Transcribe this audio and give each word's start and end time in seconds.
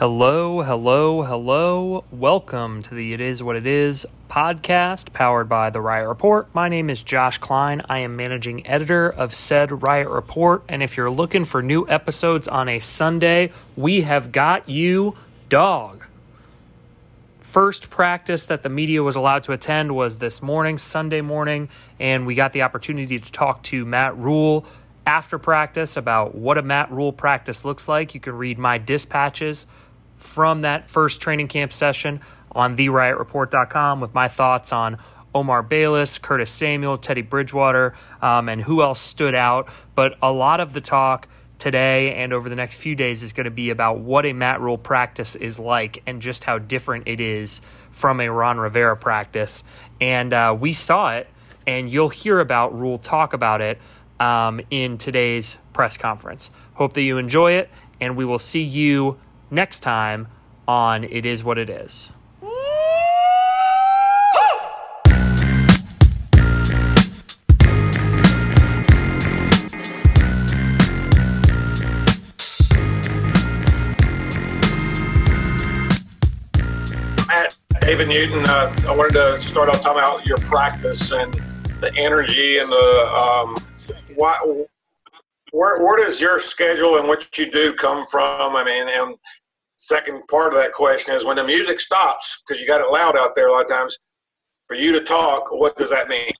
Hello, 0.00 0.62
hello, 0.62 1.24
hello. 1.24 2.04
Welcome 2.10 2.82
to 2.84 2.94
the 2.94 3.12
It 3.12 3.20
Is 3.20 3.42
What 3.42 3.56
It 3.56 3.66
Is 3.66 4.06
podcast 4.30 5.12
powered 5.12 5.46
by 5.46 5.68
the 5.68 5.82
Riot 5.82 6.08
Report. 6.08 6.48
My 6.54 6.70
name 6.70 6.88
is 6.88 7.02
Josh 7.02 7.36
Klein. 7.36 7.82
I 7.86 7.98
am 7.98 8.16
managing 8.16 8.66
editor 8.66 9.10
of 9.10 9.34
said 9.34 9.82
Riot 9.82 10.08
Report. 10.08 10.62
And 10.70 10.82
if 10.82 10.96
you're 10.96 11.10
looking 11.10 11.44
for 11.44 11.62
new 11.62 11.86
episodes 11.86 12.48
on 12.48 12.66
a 12.66 12.78
Sunday, 12.78 13.52
we 13.76 14.00
have 14.00 14.32
got 14.32 14.70
you, 14.70 15.16
dog. 15.50 16.06
First 17.42 17.90
practice 17.90 18.46
that 18.46 18.62
the 18.62 18.70
media 18.70 19.02
was 19.02 19.16
allowed 19.16 19.42
to 19.42 19.52
attend 19.52 19.94
was 19.94 20.16
this 20.16 20.40
morning, 20.40 20.78
Sunday 20.78 21.20
morning, 21.20 21.68
and 21.98 22.26
we 22.26 22.34
got 22.34 22.54
the 22.54 22.62
opportunity 22.62 23.18
to 23.18 23.32
talk 23.32 23.62
to 23.64 23.84
Matt 23.84 24.16
Rhule, 24.16 24.64
after 25.06 25.38
practice 25.38 25.96
about 25.96 26.34
what 26.34 26.56
a 26.56 26.62
Matt 26.62 26.90
Rhule 26.90 27.12
practice 27.12 27.64
looks 27.64 27.88
like. 27.88 28.14
You 28.14 28.20
can 28.20 28.34
read 28.34 28.58
my 28.58 28.78
dispatches 28.78 29.66
from 30.20 30.62
that 30.62 30.88
first 30.88 31.20
training 31.20 31.48
camp 31.48 31.72
session 31.72 32.20
on 32.52 32.76
theriotreport.com 32.76 34.00
with 34.00 34.14
my 34.14 34.28
thoughts 34.28 34.72
on 34.72 34.98
Omar 35.34 35.62
Bayless, 35.62 36.18
Curtis 36.18 36.50
Samuel, 36.50 36.98
Teddy 36.98 37.22
Bridgewater, 37.22 37.94
um, 38.20 38.48
and 38.48 38.62
who 38.62 38.82
else 38.82 39.00
stood 39.00 39.34
out. 39.34 39.68
But 39.94 40.16
a 40.22 40.32
lot 40.32 40.60
of 40.60 40.72
the 40.72 40.80
talk 40.80 41.28
today 41.58 42.14
and 42.14 42.32
over 42.32 42.48
the 42.48 42.56
next 42.56 42.76
few 42.76 42.96
days 42.96 43.22
is 43.22 43.32
going 43.32 43.44
to 43.44 43.50
be 43.50 43.70
about 43.70 43.98
what 43.98 44.26
a 44.26 44.32
Matt 44.32 44.60
Rhule 44.60 44.78
practice 44.78 45.36
is 45.36 45.58
like 45.58 46.02
and 46.06 46.20
just 46.20 46.44
how 46.44 46.58
different 46.58 47.06
it 47.06 47.20
is 47.20 47.60
from 47.92 48.20
a 48.20 48.28
Ron 48.28 48.58
Rivera 48.58 48.96
practice. 48.96 49.62
And 50.00 50.32
uh, 50.32 50.56
we 50.58 50.72
saw 50.72 51.14
it, 51.14 51.28
and 51.66 51.92
you'll 51.92 52.08
hear 52.08 52.40
about 52.40 52.76
Rhule 52.78 52.98
talk 52.98 53.32
about 53.32 53.60
it 53.60 53.78
um, 54.18 54.60
in 54.70 54.98
today's 54.98 55.58
press 55.72 55.96
conference. 55.96 56.50
Hope 56.74 56.94
that 56.94 57.02
you 57.02 57.18
enjoy 57.18 57.52
it, 57.52 57.70
and 58.00 58.16
we 58.16 58.24
will 58.24 58.38
see 58.38 58.62
you 58.62 59.18
next 59.50 59.80
time 59.80 60.28
on 60.66 61.04
It 61.04 61.26
Is 61.26 61.42
What 61.42 61.58
It 61.58 61.68
Is. 61.68 62.12
David 77.80 78.08
Newton, 78.08 78.44
uh, 78.46 78.72
I 78.86 78.94
wanted 78.94 79.14
to 79.14 79.42
start 79.42 79.68
off 79.68 79.82
talking 79.82 79.98
about 79.98 80.24
your 80.24 80.38
practice 80.38 81.10
and 81.10 81.34
the 81.80 81.92
energy 81.96 82.58
and 82.58 82.70
the 82.70 83.10
um, 83.12 83.56
why, 84.14 84.38
where, 85.50 85.84
where 85.84 85.96
does 85.96 86.20
your 86.20 86.38
schedule 86.40 86.98
and 86.98 87.08
what 87.08 87.36
you 87.36 87.50
do 87.50 87.72
come 87.74 88.06
from? 88.06 88.54
I 88.54 88.64
mean, 88.64 88.86
and 88.88 89.16
second 89.90 90.22
part 90.28 90.52
of 90.52 90.58
that 90.60 90.72
question 90.72 91.16
is 91.16 91.24
when 91.24 91.36
the 91.36 91.42
music 91.42 91.80
stops 91.80 92.42
because 92.46 92.60
you 92.60 92.66
got 92.66 92.80
it 92.80 92.92
loud 92.92 93.18
out 93.18 93.34
there 93.34 93.48
a 93.48 93.52
lot 93.52 93.64
of 93.64 93.70
times 93.70 93.98
for 94.68 94.76
you 94.76 94.92
to 94.92 95.00
talk 95.00 95.50
what 95.50 95.76
does 95.76 95.90
that 95.90 96.08
mean? 96.08 96.30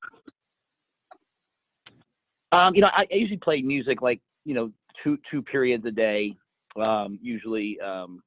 Um, 2.52 2.74
you 2.76 2.80
know 2.80 2.88
I, 2.88 3.02
I, 3.02 3.14
usually 3.14 3.38
play 3.38 3.60
music 3.60 4.02
like 4.02 4.20
you 4.44 4.54
know 4.54 4.70
two 5.02 5.18
two 5.30 5.42
periods 5.42 5.84
a 5.84 5.90
day 5.90 6.34
um, 6.80 7.18
usually 7.20 7.78
um, 7.80 8.22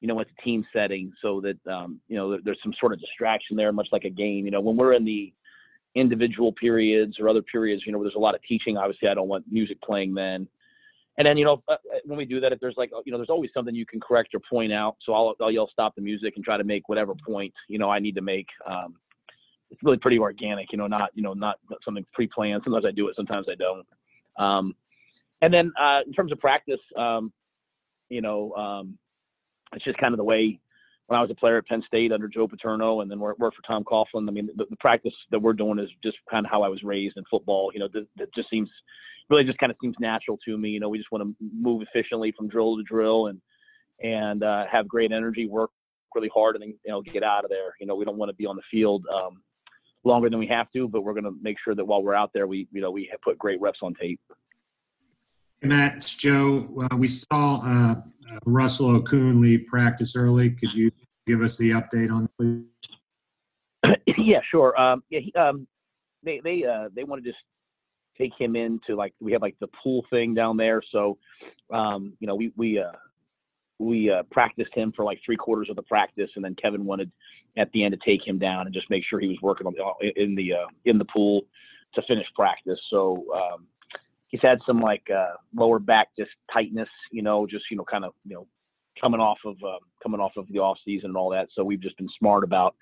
you 0.00 0.08
know 0.08 0.18
it's 0.20 0.30
a 0.38 0.42
team 0.42 0.64
setting 0.72 1.12
so 1.20 1.42
that 1.42 1.58
um, 1.70 2.00
you 2.08 2.16
know 2.16 2.30
there, 2.30 2.40
there's 2.42 2.58
some 2.62 2.72
sort 2.80 2.94
of 2.94 3.00
distraction 3.00 3.56
there 3.56 3.72
much 3.72 3.88
like 3.92 4.04
a 4.04 4.10
game 4.10 4.46
you 4.46 4.50
know 4.50 4.60
when 4.60 4.76
we're 4.76 4.94
in 4.94 5.04
the 5.04 5.32
individual 5.94 6.52
periods 6.52 7.16
or 7.20 7.28
other 7.28 7.42
periods 7.42 7.82
you 7.84 7.92
know 7.92 7.98
where 7.98 8.06
there's 8.06 8.16
a 8.16 8.26
lot 8.26 8.34
of 8.34 8.42
teaching 8.48 8.78
obviously 8.78 9.08
i 9.08 9.14
don't 9.14 9.28
want 9.28 9.44
music 9.50 9.78
playing 9.82 10.14
then 10.14 10.48
and 11.18 11.26
then 11.26 11.36
you 11.36 11.44
know 11.44 11.62
uh, 11.68 11.72
uh, 11.72 11.98
when 12.04 12.16
we 12.16 12.24
do 12.24 12.40
that 12.40 12.52
if 12.52 12.60
there's 12.60 12.74
like 12.76 12.90
you 13.04 13.12
know 13.12 13.18
there's 13.18 13.30
always 13.30 13.50
something 13.54 13.74
you 13.74 13.86
can 13.86 14.00
correct 14.00 14.34
or 14.34 14.40
point 14.50 14.72
out 14.72 14.96
so 15.04 15.12
i'll, 15.12 15.34
I'll 15.40 15.50
yell 15.50 15.68
stop 15.70 15.94
the 15.94 16.00
music 16.00 16.34
and 16.36 16.44
try 16.44 16.56
to 16.56 16.64
make 16.64 16.88
whatever 16.88 17.14
point 17.14 17.52
you 17.68 17.78
know 17.78 17.90
i 17.90 17.98
need 17.98 18.14
to 18.14 18.22
make 18.22 18.46
um, 18.66 18.96
it's 19.70 19.82
really 19.82 19.98
pretty 19.98 20.18
organic 20.18 20.72
you 20.72 20.78
know 20.78 20.86
not 20.86 21.10
you 21.14 21.22
know 21.22 21.34
not 21.34 21.58
something 21.84 22.04
pre-planned 22.12 22.62
sometimes 22.64 22.84
i 22.86 22.90
do 22.90 23.08
it 23.08 23.16
sometimes 23.16 23.46
i 23.50 23.54
don't 23.54 23.86
um, 24.38 24.74
and 25.42 25.52
then 25.52 25.72
uh, 25.80 26.00
in 26.06 26.12
terms 26.12 26.32
of 26.32 26.38
practice 26.38 26.80
um, 26.96 27.32
you 28.08 28.20
know 28.20 28.52
um, 28.54 28.98
it's 29.74 29.84
just 29.84 29.98
kind 29.98 30.14
of 30.14 30.18
the 30.18 30.24
way 30.24 30.58
when 31.06 31.18
I 31.18 31.22
was 31.22 31.30
a 31.30 31.34
player 31.34 31.58
at 31.58 31.66
Penn 31.66 31.82
State 31.86 32.12
under 32.12 32.28
Joe 32.28 32.48
Paterno 32.48 33.00
and 33.00 33.10
then 33.10 33.18
worked 33.18 33.38
for 33.38 33.50
Tom 33.66 33.84
Coughlin. 33.84 34.28
I 34.28 34.32
mean, 34.32 34.48
the, 34.56 34.64
the, 34.70 34.76
practice 34.76 35.12
that 35.30 35.42
we're 35.42 35.52
doing 35.52 35.78
is 35.78 35.90
just 36.02 36.16
kind 36.30 36.46
of 36.46 36.50
how 36.50 36.62
I 36.62 36.68
was 36.68 36.82
raised 36.82 37.16
in 37.16 37.24
football. 37.30 37.70
You 37.74 37.80
know, 37.80 37.88
that 37.92 38.34
just 38.34 38.48
seems 38.48 38.70
really 39.32 39.44
just 39.44 39.58
kind 39.58 39.72
of 39.72 39.78
seems 39.80 39.96
natural 39.98 40.38
to 40.44 40.58
me. 40.58 40.70
You 40.70 40.80
know, 40.80 40.88
we 40.88 40.98
just 40.98 41.10
want 41.10 41.24
to 41.24 41.34
move 41.58 41.82
efficiently 41.82 42.32
from 42.36 42.48
drill 42.48 42.76
to 42.76 42.82
drill 42.82 43.28
and 43.28 43.40
and 44.02 44.42
uh, 44.42 44.64
have 44.70 44.86
great 44.86 45.12
energy, 45.12 45.46
work 45.46 45.70
really 46.14 46.30
hard, 46.34 46.56
and 46.56 46.62
then 46.62 46.74
you 46.84 46.92
know 46.92 47.02
get 47.02 47.22
out 47.22 47.44
of 47.44 47.50
there. 47.50 47.74
You 47.80 47.86
know, 47.86 47.96
we 47.96 48.04
don't 48.04 48.18
want 48.18 48.28
to 48.28 48.34
be 48.34 48.46
on 48.46 48.56
the 48.56 48.62
field 48.70 49.04
um, 49.12 49.42
longer 50.04 50.28
than 50.28 50.38
we 50.38 50.46
have 50.48 50.70
to, 50.72 50.86
but 50.86 51.02
we're 51.02 51.14
going 51.14 51.24
to 51.24 51.34
make 51.40 51.56
sure 51.64 51.74
that 51.74 51.84
while 51.84 52.02
we're 52.02 52.14
out 52.14 52.30
there, 52.34 52.46
we 52.46 52.68
you 52.72 52.80
know 52.80 52.90
we 52.90 53.08
have 53.10 53.20
put 53.22 53.38
great 53.38 53.60
reps 53.60 53.78
on 53.82 53.94
tape. 53.94 54.20
Hey 55.60 55.68
Matt, 55.68 55.96
it's 55.96 56.14
Joe. 56.14 56.68
Uh, 56.90 56.96
we 56.96 57.08
saw 57.08 57.62
uh, 57.64 57.94
uh 57.94 58.38
Russell 58.44 59.00
Okung 59.00 59.40
leave 59.40 59.66
practice 59.66 60.14
early. 60.14 60.50
Could 60.50 60.72
you 60.74 60.90
give 61.26 61.40
us 61.40 61.56
the 61.56 61.70
update 61.70 62.12
on 62.12 62.28
please? 62.38 62.64
yeah, 64.18 64.40
sure. 64.50 64.78
Um, 64.78 65.02
yeah, 65.08 65.20
he, 65.20 65.32
um, 65.34 65.66
they 66.22 66.40
they 66.44 66.64
uh, 66.64 66.88
they 66.94 67.04
want 67.04 67.24
to 67.24 67.30
just 67.30 67.42
take 68.22 68.32
him 68.38 68.56
into 68.56 68.94
like 68.94 69.14
we 69.20 69.32
have 69.32 69.42
like 69.42 69.56
the 69.60 69.68
pool 69.82 70.04
thing 70.10 70.34
down 70.34 70.56
there. 70.56 70.82
So, 70.92 71.18
um, 71.72 72.12
you 72.20 72.26
know, 72.26 72.34
we 72.34 72.52
we 72.56 72.78
uh, 72.78 72.92
we 73.78 74.10
uh, 74.10 74.22
practiced 74.30 74.74
him 74.74 74.92
for 74.94 75.04
like 75.04 75.18
three 75.24 75.36
quarters 75.36 75.68
of 75.70 75.76
the 75.76 75.82
practice, 75.82 76.30
and 76.36 76.44
then 76.44 76.54
Kevin 76.60 76.84
wanted 76.84 77.10
at 77.56 77.70
the 77.72 77.84
end 77.84 77.92
to 77.92 77.98
take 78.04 78.26
him 78.26 78.38
down 78.38 78.66
and 78.66 78.74
just 78.74 78.88
make 78.90 79.04
sure 79.04 79.20
he 79.20 79.28
was 79.28 79.38
working 79.42 79.66
on 79.66 79.74
the, 79.74 80.22
in 80.22 80.34
the 80.34 80.52
uh, 80.52 80.66
in 80.84 80.98
the 80.98 81.04
pool 81.06 81.42
to 81.94 82.02
finish 82.02 82.26
practice. 82.34 82.78
So 82.90 83.24
um, 83.34 83.66
he's 84.28 84.42
had 84.42 84.58
some 84.66 84.80
like 84.80 85.06
uh, 85.14 85.34
lower 85.54 85.78
back 85.78 86.08
just 86.18 86.30
tightness, 86.52 86.88
you 87.10 87.22
know, 87.22 87.46
just 87.46 87.64
you 87.70 87.76
know 87.76 87.84
kind 87.84 88.04
of 88.04 88.12
you 88.24 88.34
know 88.34 88.46
coming 89.00 89.20
off 89.20 89.38
of 89.44 89.56
uh, 89.66 89.78
coming 90.02 90.20
off 90.20 90.32
of 90.36 90.46
the 90.48 90.58
off 90.58 90.78
season 90.84 91.10
and 91.10 91.16
all 91.16 91.30
that. 91.30 91.48
So 91.54 91.64
we've 91.64 91.80
just 91.80 91.96
been 91.96 92.10
smart 92.18 92.44
about 92.44 92.74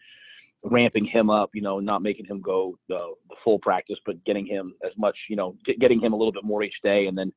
ramping 0.62 1.04
him 1.04 1.30
up, 1.30 1.50
you 1.54 1.62
know, 1.62 1.80
not 1.80 2.02
making 2.02 2.26
him 2.26 2.40
go 2.40 2.78
the, 2.88 3.14
the 3.28 3.36
full 3.42 3.58
practice, 3.58 3.98
but 4.04 4.22
getting 4.24 4.46
him 4.46 4.74
as 4.84 4.92
much, 4.96 5.16
you 5.28 5.36
know, 5.36 5.56
getting 5.80 6.00
him 6.00 6.12
a 6.12 6.16
little 6.16 6.32
bit 6.32 6.44
more 6.44 6.62
each 6.62 6.74
day. 6.82 7.06
And 7.06 7.16
then 7.16 7.32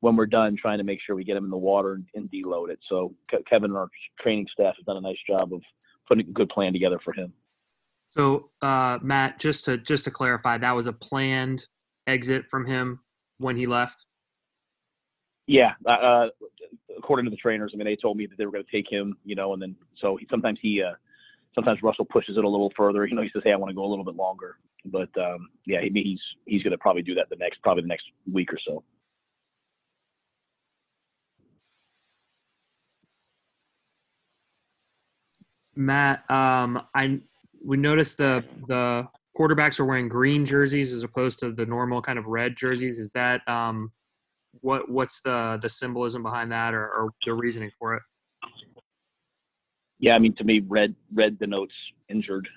when 0.00 0.16
we're 0.16 0.26
done, 0.26 0.56
trying 0.56 0.78
to 0.78 0.84
make 0.84 1.00
sure 1.04 1.16
we 1.16 1.24
get 1.24 1.36
him 1.36 1.44
in 1.44 1.50
the 1.50 1.56
water 1.56 1.94
and, 1.94 2.06
and 2.14 2.30
deload 2.30 2.70
it. 2.70 2.78
So 2.88 3.14
Kevin 3.48 3.70
and 3.70 3.78
our 3.78 3.88
training 4.20 4.46
staff 4.52 4.74
has 4.76 4.84
done 4.86 4.96
a 4.96 5.00
nice 5.00 5.18
job 5.26 5.52
of 5.52 5.60
putting 6.06 6.28
a 6.28 6.32
good 6.32 6.48
plan 6.48 6.72
together 6.72 7.00
for 7.04 7.12
him. 7.12 7.32
So, 8.16 8.50
uh, 8.62 8.98
Matt, 9.02 9.38
just 9.38 9.66
to 9.66 9.76
just 9.76 10.04
to 10.04 10.10
clarify, 10.10 10.58
that 10.58 10.72
was 10.72 10.86
a 10.86 10.92
planned 10.92 11.66
exit 12.06 12.48
from 12.48 12.66
him 12.66 13.00
when 13.36 13.56
he 13.56 13.66
left. 13.66 14.06
Yeah, 15.46 15.72
uh, 15.86 15.90
uh 15.90 16.28
according 16.96 17.26
to 17.26 17.30
the 17.30 17.36
trainers, 17.36 17.72
I 17.74 17.76
mean, 17.76 17.86
they 17.86 17.96
told 17.96 18.16
me 18.16 18.26
that 18.26 18.36
they 18.38 18.44
were 18.44 18.52
going 18.52 18.64
to 18.64 18.70
take 18.70 18.90
him, 18.90 19.16
you 19.24 19.34
know, 19.34 19.52
and 19.52 19.62
then 19.62 19.76
so 20.00 20.16
he, 20.16 20.26
sometimes 20.30 20.58
he 20.60 20.82
uh, 20.82 20.94
sometimes 21.58 21.82
Russell 21.82 22.04
pushes 22.04 22.36
it 22.36 22.44
a 22.44 22.48
little 22.48 22.72
further. 22.76 23.04
You 23.06 23.16
know, 23.16 23.22
he 23.22 23.30
says, 23.32 23.42
"Hey, 23.44 23.52
I 23.52 23.56
want 23.56 23.70
to 23.70 23.74
go 23.74 23.84
a 23.84 23.90
little 23.90 24.04
bit 24.04 24.14
longer." 24.14 24.58
But 24.84 25.08
um, 25.18 25.48
yeah, 25.66 25.80
he, 25.80 25.90
he's 25.92 26.20
he's 26.46 26.62
going 26.62 26.70
to 26.70 26.78
probably 26.78 27.02
do 27.02 27.14
that 27.16 27.28
the 27.30 27.36
next 27.36 27.60
probably 27.62 27.82
the 27.82 27.88
next 27.88 28.04
week 28.32 28.52
or 28.52 28.58
so. 28.64 28.84
Matt, 35.74 36.28
um, 36.30 36.82
I 36.94 37.20
we 37.64 37.76
noticed 37.76 38.18
the 38.18 38.44
the 38.68 39.08
quarterbacks 39.36 39.80
are 39.80 39.84
wearing 39.84 40.08
green 40.08 40.46
jerseys 40.46 40.92
as 40.92 41.02
opposed 41.02 41.40
to 41.40 41.52
the 41.52 41.66
normal 41.66 42.02
kind 42.02 42.18
of 42.18 42.26
red 42.26 42.56
jerseys. 42.56 43.00
Is 43.00 43.10
that 43.12 43.46
um, 43.48 43.92
what 44.60 44.88
what's 44.88 45.20
the 45.22 45.58
the 45.60 45.68
symbolism 45.68 46.22
behind 46.22 46.52
that, 46.52 46.72
or, 46.72 46.88
or 46.88 47.10
the 47.24 47.34
reasoning 47.34 47.70
for 47.78 47.94
it? 47.94 48.02
Yeah, 49.98 50.14
I 50.14 50.18
mean, 50.18 50.34
to 50.36 50.44
me, 50.44 50.60
red 50.66 50.94
red 51.12 51.38
denotes 51.38 51.74
injured 52.08 52.48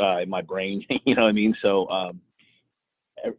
uh, 0.00 0.18
in 0.18 0.28
my 0.28 0.42
brain. 0.42 0.84
you 1.04 1.14
know 1.14 1.22
what 1.22 1.28
I 1.28 1.32
mean? 1.32 1.54
So 1.62 1.88
um, 1.88 2.20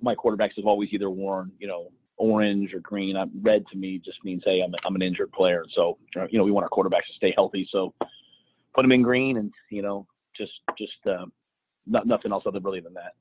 my 0.02 0.16
quarterbacks 0.16 0.56
have 0.58 0.66
always 0.66 0.90
either 0.92 1.10
worn, 1.10 1.52
you 1.60 1.68
know, 1.68 1.90
orange 2.18 2.74
or 2.74 2.80
green. 2.80 3.16
Uh, 3.16 3.26
red 3.42 3.64
to 3.72 3.78
me 3.78 4.02
just 4.04 4.18
means, 4.24 4.42
hey, 4.46 4.62
I'm, 4.62 4.74
I'm 4.86 4.96
an 4.96 5.02
injured 5.02 5.32
player. 5.32 5.66
So 5.76 5.98
uh, 6.20 6.28
you 6.30 6.38
know, 6.38 6.44
we 6.44 6.52
want 6.52 6.64
our 6.64 6.70
quarterbacks 6.70 7.08
to 7.08 7.14
stay 7.16 7.34
healthy. 7.36 7.68
So 7.72 7.94
put 8.74 8.82
them 8.82 8.92
in 8.92 9.02
green, 9.02 9.38
and 9.38 9.52
you 9.70 9.82
know, 9.82 10.08
just 10.36 10.54
just 10.78 10.94
uh, 11.08 11.26
not, 11.86 12.08
nothing 12.08 12.32
else 12.32 12.44
other 12.48 12.60
really 12.60 12.80
than 12.80 12.94
that. 12.96 13.14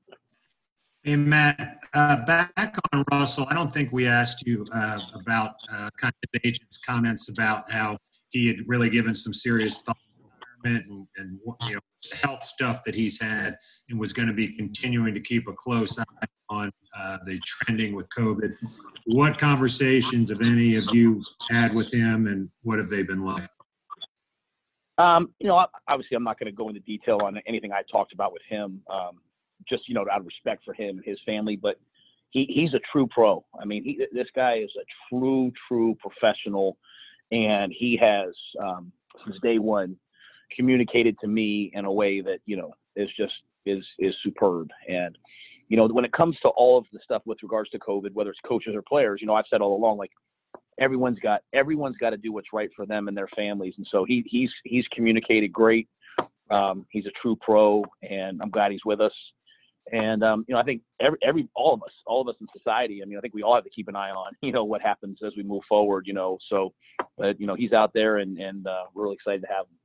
Hey 1.03 1.17
Matt, 1.17 1.79
uh, 1.95 2.25
back 2.27 2.77
on 2.93 3.05
Russell. 3.11 3.47
I 3.49 3.55
don't 3.55 3.73
think 3.73 3.91
we 3.91 4.07
asked 4.07 4.47
you 4.47 4.67
uh, 4.73 4.99
about 5.15 5.55
uh, 5.73 5.89
kind 5.97 6.13
of 6.23 6.31
the 6.33 6.47
agent's 6.47 6.77
comments 6.77 7.31
about 7.31 7.71
how 7.73 7.97
he 8.29 8.47
had 8.47 8.59
really 8.67 8.91
given 8.91 9.15
some 9.15 9.33
serious 9.33 9.79
thought 9.79 9.97
and, 10.65 11.07
and 11.17 11.39
you 11.63 11.75
know 11.75 11.81
health 12.23 12.43
stuff 12.43 12.83
that 12.85 12.95
he's 12.95 13.21
had, 13.21 13.57
and 13.89 13.99
was 13.99 14.13
going 14.13 14.29
to 14.29 14.35
be 14.35 14.57
continuing 14.57 15.15
to 15.15 15.21
keep 15.21 15.49
a 15.49 15.53
close 15.53 15.99
eye 15.99 16.27
on 16.49 16.71
uh, 16.97 17.19
the 17.25 17.39
trending 17.47 17.95
with 17.95 18.07
COVID. 18.17 18.55
What 19.07 19.39
conversations 19.39 20.31
have 20.31 20.41
any 20.41 20.77
of 20.77 20.85
you 20.93 21.23
had 21.51 21.75
with 21.75 21.93
him, 21.93 22.27
and 22.27 22.49
what 22.63 22.79
have 22.79 22.89
they 22.89 23.03
been 23.03 23.25
like? 23.25 23.49
Um, 24.99 25.33
you 25.39 25.49
know, 25.49 25.67
obviously, 25.89 26.17
I'm 26.17 26.25
not 26.25 26.39
going 26.39 26.53
to 26.53 26.57
go 26.57 26.69
into 26.69 26.81
detail 26.81 27.21
on 27.23 27.41
anything 27.47 27.73
I 27.73 27.83
talked 27.91 28.13
about 28.13 28.33
with 28.33 28.43
him, 28.49 28.83
um, 28.91 29.21
just 29.69 29.89
you 29.89 29.95
know, 29.95 30.05
out 30.11 30.21
of 30.21 30.27
respect 30.27 30.65
for 30.65 30.75
him 30.75 30.97
and 30.99 31.05
his 31.05 31.19
family. 31.25 31.57
But 31.57 31.77
he, 32.31 32.47
he's 32.49 32.75
a 32.75 32.81
true 32.93 33.07
pro. 33.07 33.45
I 33.61 33.65
mean, 33.65 33.83
he, 33.83 34.07
this 34.13 34.29
guy 34.35 34.59
is 34.59 34.71
a 34.77 34.85
true, 35.09 35.53
true 35.69 35.97
professional, 36.01 36.77
and 37.33 37.73
he 37.77 37.97
has 37.97 38.35
um, 38.63 38.93
since 39.25 39.37
day 39.43 39.59
one 39.59 39.97
communicated 40.55 41.19
to 41.21 41.27
me 41.27 41.71
in 41.75 41.85
a 41.85 41.93
way 41.93 42.21
that 42.21 42.39
you 42.47 42.57
know 42.57 42.75
is 42.97 43.09
just 43.17 43.33
is 43.67 43.85
is 43.99 44.15
superb. 44.23 44.69
And 44.89 45.17
you 45.69 45.77
know, 45.77 45.87
when 45.87 46.05
it 46.05 46.13
comes 46.13 46.37
to 46.43 46.49
all 46.49 46.79
of 46.79 46.85
the 46.93 46.99
stuff 47.05 47.23
with 47.25 47.39
regards 47.43 47.71
to 47.71 47.79
COVID, 47.79 48.13
whether 48.13 48.31
it's 48.31 48.41
coaches 48.45 48.75
or 48.75 48.83
players, 48.83 49.21
you 49.21 49.27
know, 49.27 49.35
I've 49.35 49.45
said 49.49 49.61
all 49.61 49.77
along, 49.77 49.99
like 49.99 50.11
everyone's 50.81 51.19
got 51.21 51.43
everyone's 51.53 51.97
got 51.97 52.11
to 52.11 52.17
do 52.17 52.33
what's 52.33 52.53
right 52.53 52.71
for 52.75 52.87
them 52.87 53.09
and 53.09 53.17
their 53.17 53.29
families. 53.37 53.75
And 53.77 53.87
so 53.91 54.05
he 54.05 54.25
he's 54.27 54.51
he's 54.65 54.85
communicated 54.93 55.53
great. 55.53 55.89
Um, 56.51 56.85
he's 56.91 57.07
a 57.07 57.13
true 57.23 57.37
pro, 57.41 57.85
and 58.03 58.43
I'm 58.43 58.51
glad 58.51 58.73
he's 58.73 58.85
with 58.85 59.01
us. 59.01 59.13
And 59.93 60.23
um, 60.23 60.45
you 60.49 60.55
know, 60.55 60.61
I 60.61 60.65
think 60.65 60.83
every 61.01 61.19
every 61.23 61.49
all 61.55 61.75
of 61.75 61.83
us, 61.83 61.93
all 62.07 62.21
of 62.21 62.29
us 62.29 62.37
in 62.41 62.47
society. 62.57 63.01
I 63.03 63.07
mean, 63.07 63.19
I 63.19 63.21
think 63.21 63.35
we 63.35 63.43
all 63.43 63.55
have 63.55 63.65
to 63.65 63.71
keep 63.71 63.89
an 63.89 63.97
eye 63.97 64.11
on 64.11 64.33
you 64.43 64.53
know 64.53 64.65
what 64.65 64.83
happens 64.83 65.19
as 65.25 65.33
we 65.37 65.43
move 65.43 65.63
forward. 65.69 66.07
You 66.07 66.15
know, 66.15 66.39
so 66.49 66.73
but 67.17 67.41
you 67.41 67.47
know 67.47 67.55
he's 67.55 67.73
out 67.73 67.93
there, 67.93 68.19
and 68.19 68.39
and 68.39 68.67
uh, 68.67 68.85
we're 68.95 69.05
really 69.05 69.15
excited 69.15 69.43
to 69.43 69.49
have 69.49 69.67
him. 69.67 69.77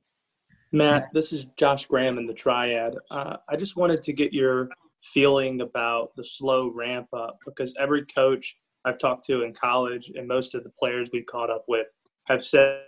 Matt, 0.76 1.08
this 1.14 1.32
is 1.32 1.46
Josh 1.56 1.86
Graham 1.86 2.18
in 2.18 2.26
the 2.26 2.34
Triad. 2.34 2.96
Uh, 3.10 3.38
I 3.48 3.56
just 3.56 3.76
wanted 3.76 4.02
to 4.02 4.12
get 4.12 4.34
your 4.34 4.68
feeling 5.02 5.62
about 5.62 6.14
the 6.16 6.24
slow 6.24 6.68
ramp 6.68 7.08
up 7.14 7.38
because 7.46 7.74
every 7.80 8.04
coach 8.04 8.58
I've 8.84 8.98
talked 8.98 9.24
to 9.28 9.42
in 9.42 9.54
college 9.54 10.12
and 10.14 10.28
most 10.28 10.54
of 10.54 10.64
the 10.64 10.70
players 10.78 11.08
we've 11.14 11.24
caught 11.24 11.48
up 11.48 11.64
with 11.66 11.86
have 12.26 12.44
said 12.44 12.82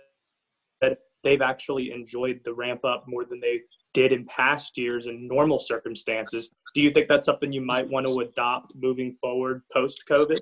that 0.81 0.99
they've 1.23 1.41
actually 1.41 1.91
enjoyed 1.91 2.41
the 2.45 2.53
ramp 2.53 2.85
up 2.85 3.05
more 3.07 3.25
than 3.25 3.39
they 3.39 3.61
did 3.95 4.11
in 4.11 4.23
past 4.25 4.77
years 4.77 5.07
in 5.07 5.27
normal 5.27 5.57
circumstances. 5.57 6.51
Do 6.75 6.83
you 6.83 6.91
think 6.91 7.07
that's 7.09 7.25
something 7.25 7.51
you 7.51 7.65
might 7.65 7.89
want 7.89 8.05
to 8.05 8.19
adopt 8.19 8.73
moving 8.75 9.17
forward 9.19 9.63
post 9.73 10.03
COVID? 10.07 10.41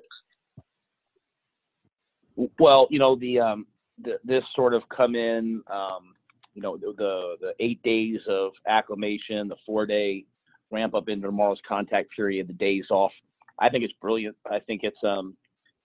Well, 2.58 2.88
you 2.90 2.98
know, 2.98 3.16
the, 3.16 3.40
um, 3.40 3.66
the, 4.02 4.20
this 4.22 4.44
sort 4.54 4.74
of 4.74 4.86
come 4.90 5.14
in, 5.14 5.62
um, 5.72 6.12
you 6.58 6.62
know, 6.62 6.76
the, 6.76 7.36
the, 7.40 7.54
eight 7.60 7.80
days 7.84 8.18
of 8.28 8.50
acclimation, 8.66 9.46
the 9.46 9.54
four 9.64 9.86
day 9.86 10.24
ramp 10.72 10.92
up 10.92 11.08
into 11.08 11.28
tomorrow's 11.28 11.60
contact 11.66 12.10
period, 12.14 12.48
the 12.48 12.52
days 12.52 12.86
off. 12.90 13.12
I 13.60 13.68
think 13.68 13.84
it's 13.84 13.94
brilliant. 14.00 14.36
I 14.50 14.58
think 14.58 14.80
it's, 14.82 14.98
um, 15.04 15.36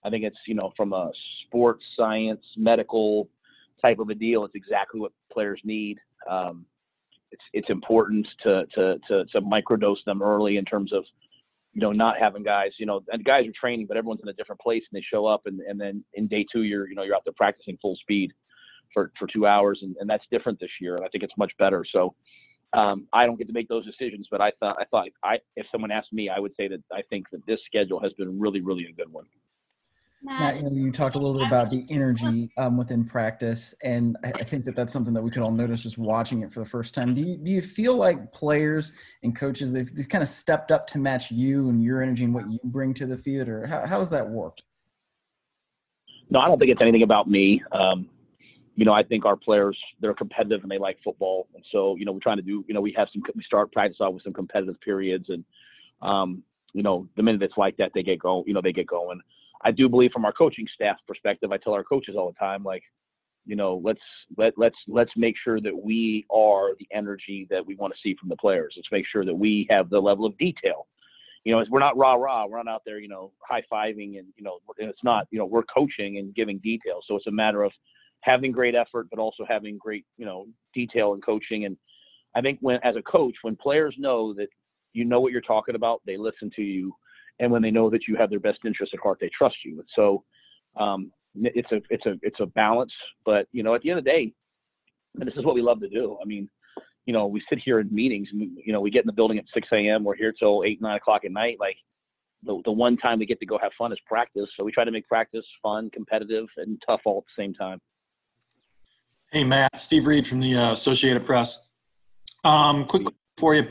I 0.04 0.10
think 0.10 0.24
it's, 0.24 0.38
you 0.48 0.56
know, 0.56 0.74
from 0.76 0.94
a 0.94 1.12
sports 1.46 1.84
science, 1.96 2.44
medical 2.58 3.30
type 3.84 4.00
of 4.00 4.10
a 4.10 4.16
deal, 4.16 4.46
it's 4.46 4.56
exactly 4.56 5.00
what 5.00 5.12
players 5.32 5.62
need. 5.64 6.00
Um, 6.28 6.66
it's, 7.32 7.44
it's 7.54 7.70
important 7.70 8.28
to, 8.42 8.66
to, 8.74 8.98
to, 9.08 9.26
to 9.26 9.42
microdose 9.42 10.04
them 10.08 10.24
early 10.24 10.58
in 10.58 10.66
terms 10.66 10.92
of, 10.92 11.04
you 11.74 11.82
know, 11.82 11.92
not 11.92 12.18
having 12.20 12.42
guys, 12.42 12.72
you 12.80 12.88
know, 12.88 13.04
and 13.12 13.24
guys 13.24 13.46
are 13.46 13.54
training, 13.60 13.86
but 13.86 13.96
everyone's 13.96 14.22
in 14.24 14.30
a 14.30 14.34
different 14.34 14.60
place 14.60 14.84
and 14.92 15.00
they 15.00 15.06
show 15.08 15.28
up 15.28 15.44
and, 15.46 15.60
and 15.62 15.80
then 15.80 16.04
in 16.16 16.28
day 16.28 16.44
two, 16.52 16.64
you're, 16.64 16.90
you 16.90 16.96
know, 16.96 17.04
you're 17.04 17.16
out 17.16 17.26
there 17.26 17.34
practicing 17.38 17.78
full 17.80 17.96
speed 17.98 18.34
for, 18.94 19.12
for 19.18 19.28
two 19.28 19.46
hours. 19.46 19.80
And, 19.82 19.96
and 20.00 20.10
that's 20.10 20.26
different 20.32 20.60
this 20.60 20.70
year. 20.80 20.96
And 20.98 21.06
I 21.06 21.10
think 21.10 21.24
it's 21.24 21.38
much 21.38 21.52
better. 21.60 21.84
So 21.92 22.16
um, 22.74 23.08
I 23.14 23.26
don't 23.26 23.38
get 23.38 23.48
to 23.48 23.54
make 23.54 23.68
those 23.68 23.86
decisions, 23.86 24.28
but 24.32 24.42
I 24.42 24.52
thought, 24.60 24.78
I 24.80 24.86
thought 24.86 25.08
I, 25.24 25.38
if 25.56 25.66
someone 25.72 25.92
asked 25.92 26.12
me, 26.12 26.30
I 26.30 26.40
would 26.40 26.54
say 26.58 26.68
that 26.68 26.82
I 26.92 27.02
think 27.10 27.30
that 27.32 27.46
this 27.46 27.60
schedule 27.66 28.00
has 28.02 28.14
been 28.14 28.40
really, 28.40 28.62
really 28.62 28.86
a 28.86 28.94
good 28.94 29.12
one. 29.12 29.26
Matt, 30.26 30.56
you, 30.56 30.64
know, 30.64 30.72
you 30.72 30.90
talked 30.90 31.16
a 31.16 31.20
little 31.20 31.38
bit 31.38 31.48
about 31.48 31.70
the 31.70 31.86
energy 31.90 32.50
um, 32.58 32.78
within 32.78 33.04
practice, 33.04 33.76
and 33.84 34.16
I 34.24 34.44
think 34.44 34.64
that 34.66 34.76
that's 34.76 34.94
something 34.94 35.14
that 35.14 35.22
we 35.22 35.30
could 35.30 35.42
all 35.42 35.52
notice 35.52 35.84
just 35.84 35.98
watching 35.98 36.44
it 36.44 36.54
for 36.54 36.62
the 36.62 36.66
first 36.66 36.94
time. 36.94 37.14
Do 37.14 37.20
you 37.20 37.38
do 37.38 37.52
you 37.52 37.62
feel 37.62 37.96
like 37.96 38.32
players 38.32 38.94
and 39.24 39.36
coaches 39.36 39.74
they've, 39.74 39.94
they've 39.94 40.08
kind 40.08 40.22
of 40.22 40.30
stepped 40.30 40.72
up 40.72 40.88
to 40.88 40.98
match 40.98 41.30
you 41.30 41.68
and 41.68 41.84
your 41.84 42.02
energy 42.02 42.24
and 42.24 42.34
what 42.34 42.50
you 42.50 42.58
bring 42.64 42.94
to 42.94 43.06
the 43.06 43.18
field, 43.18 43.50
or 43.50 43.68
how 43.68 43.86
how 43.86 44.00
has 44.00 44.10
that 44.12 44.30
worked? 44.30 44.62
No, 46.30 46.40
I 46.40 46.48
don't 46.48 46.58
think 46.58 46.72
it's 46.72 46.82
anything 46.82 47.04
about 47.04 47.30
me. 47.30 47.62
Um, 47.74 48.08
you 48.76 48.86
know, 48.86 48.94
I 48.94 49.04
think 49.04 49.26
our 49.26 49.36
players 49.36 49.78
they're 50.00 50.14
competitive 50.14 50.64
and 50.64 50.72
they 50.72 50.80
like 50.80 50.98
football, 51.04 51.48
and 51.56 51.64
so 51.72 51.96
you 51.96 52.06
know 52.06 52.12
we're 52.12 52.20
trying 52.20 52.38
to 52.38 52.44
do. 52.44 52.66
You 52.68 52.74
know, 52.74 52.82
we 52.82 52.94
have 52.98 53.08
some 53.14 53.22
we 53.36 53.44
start 53.44 53.72
practice 53.72 53.98
off 54.00 54.14
with 54.14 54.24
some 54.24 54.34
competitive 54.34 54.80
periods, 54.82 55.30
and 55.30 55.44
um, 56.02 56.44
you 56.74 56.84
know 56.84 57.08
the 57.16 57.24
minute 57.24 57.44
it's 57.44 57.58
like 57.58 57.78
that, 57.78 57.92
they 57.94 58.04
get 58.04 58.20
going. 58.20 58.46
You 58.48 58.54
know, 58.54 58.62
they 58.62 58.74
get 58.74 58.88
going. 58.88 59.22
I 59.64 59.72
do 59.72 59.88
believe 59.88 60.12
from 60.12 60.26
our 60.26 60.34
coaching 60.34 60.68
staff 60.74 60.98
perspective, 61.08 61.52
I 61.52 61.58
tell 61.58 61.74
our 61.74 61.84
coaches 61.84 62.16
all 62.18 62.28
the 62.28 62.38
time, 62.38 62.64
like, 62.64 62.84
you 63.46 63.56
know, 63.56 63.82
let's 63.84 64.02
let 64.38 64.54
let's 64.58 64.76
let's 64.88 65.12
make 65.16 65.36
sure 65.42 65.60
that 65.62 65.76
we 65.76 66.26
are 66.30 66.76
the 66.80 66.88
energy 66.92 67.48
that 67.50 67.66
we 67.66 67.76
want 67.76 67.94
to 67.94 68.00
see 68.02 68.16
from 68.20 68.30
the 68.30 68.38
players. 68.38 68.74
Let's 68.78 68.92
make 68.92 69.06
sure 69.06 69.26
that 69.26 69.36
we 69.36 69.68
have 69.70 69.90
the 69.90 70.00
level 70.00 70.26
of 70.26 70.38
detail. 70.38 70.88
You 71.44 71.54
know, 71.54 71.66
we're 71.70 71.80
not 71.80 71.98
rah 71.98 72.14
rah. 72.14 72.46
We're 72.46 72.64
not 72.64 72.70
out 72.70 72.84
there, 72.86 73.00
you 73.00 73.10
know, 73.10 73.32
high 73.42 73.64
fiving 73.72 74.18
and 74.18 74.28
you 74.38 74.44
know, 74.44 74.60
it's 74.78 75.04
not. 75.04 75.28
You 75.30 75.40
know, 75.40 75.46
we're 75.46 75.64
coaching 75.64 76.20
and 76.20 76.34
giving 76.34 76.58
details. 76.60 77.04
So 77.08 77.18
it's 77.18 77.28
a 77.28 77.32
matter 77.32 77.64
of 77.64 77.74
having 78.24 78.52
great 78.52 78.76
effort, 78.76 79.08
but 79.10 79.20
also 79.20 79.46
having 79.48 79.78
great, 79.78 80.06
you 80.18 80.26
know, 80.26 80.48
detail 80.74 81.14
and 81.14 81.24
coaching. 81.24 81.66
And 81.66 81.78
I 82.36 82.42
think 82.42 82.60
when 82.62 82.80
as 82.84 82.96
a 82.96 83.02
coach, 83.02 83.36
when 83.44 83.56
players 83.56 83.96
know 83.98 84.34
that 84.34 84.48
you 84.94 85.06
know 85.06 85.20
what 85.20 85.32
you're 85.32 85.42
talking 85.42 85.76
about, 85.76 86.02
they 86.06 86.18
listen 86.18 86.50
to 86.56 86.62
you 86.62 86.94
and 87.40 87.52
when 87.52 87.62
they 87.62 87.72
know 87.72 87.90
that 87.90 88.08
you 88.08 88.16
have 88.16 88.30
their 88.30 88.40
best 88.40 88.60
interest 88.66 88.94
at 88.94 89.00
heart, 89.00 89.18
they 89.20 89.30
trust 89.36 89.58
you. 89.66 89.80
And 89.80 89.90
so 89.96 90.24
um, 90.80 91.12
it's 91.36 91.72
a 91.72 91.82
it's 91.90 92.06
a 92.06 92.14
it's 92.22 92.40
a 92.40 92.46
balance. 92.46 92.94
But 93.26 93.48
you 93.52 93.64
know, 93.64 93.76
at 93.76 93.82
the 93.82 93.90
end 93.90 94.00
of 94.00 94.06
the 94.06 94.12
day, 94.12 94.34
and 95.20 95.28
this 95.28 95.36
is 95.36 95.46
what 95.46 95.56
we 95.56 95.62
love 95.62 95.80
to 95.82 95.90
do. 95.90 96.18
I 96.22 96.26
mean, 96.26 96.50
you 97.06 97.14
know, 97.14 97.28
we 97.28 97.44
sit 97.50 97.60
here 97.64 97.80
in 97.80 97.94
meetings, 97.94 98.30
and 98.32 98.42
you 98.64 98.72
know, 98.72 98.82
we 98.82 98.92
get 98.92 99.04
in 99.04 99.08
the 99.08 99.14
building 99.14 99.38
at 99.38 99.46
6 99.54 99.68
a.m. 99.74 100.04
We're 100.04 100.16
here 100.16 100.34
till 100.38 100.64
eight 100.66 100.82
nine 100.82 100.98
o'clock 100.98 101.26
at 101.26 101.32
night. 101.32 101.58
Like 101.60 101.78
the 102.44 102.62
the 102.66 102.72
one 102.72 102.98
time 102.98 103.20
we 103.20 103.26
get 103.26 103.40
to 103.40 103.46
go 103.46 103.58
have 103.62 103.72
fun 103.78 103.92
is 103.92 104.00
practice. 104.06 104.50
So 104.56 104.64
we 104.64 104.72
try 104.72 104.84
to 104.84 104.92
make 104.92 105.08
practice 105.08 105.46
fun, 105.62 105.90
competitive, 105.92 106.46
and 106.58 106.82
tough 106.86 107.02
all 107.06 107.20
at 107.20 107.24
the 107.36 107.44
same 107.44 107.54
time. 107.54 107.80
Hey 109.34 109.44
Matt, 109.44 109.80
Steve 109.80 110.06
Reed 110.06 110.28
from 110.28 110.42
the 110.42 110.56
uh, 110.56 110.74
Associated 110.74 111.26
Press. 111.26 111.68
Um, 112.44 112.86
quick 112.86 113.08
for 113.40 113.56
you. 113.56 113.68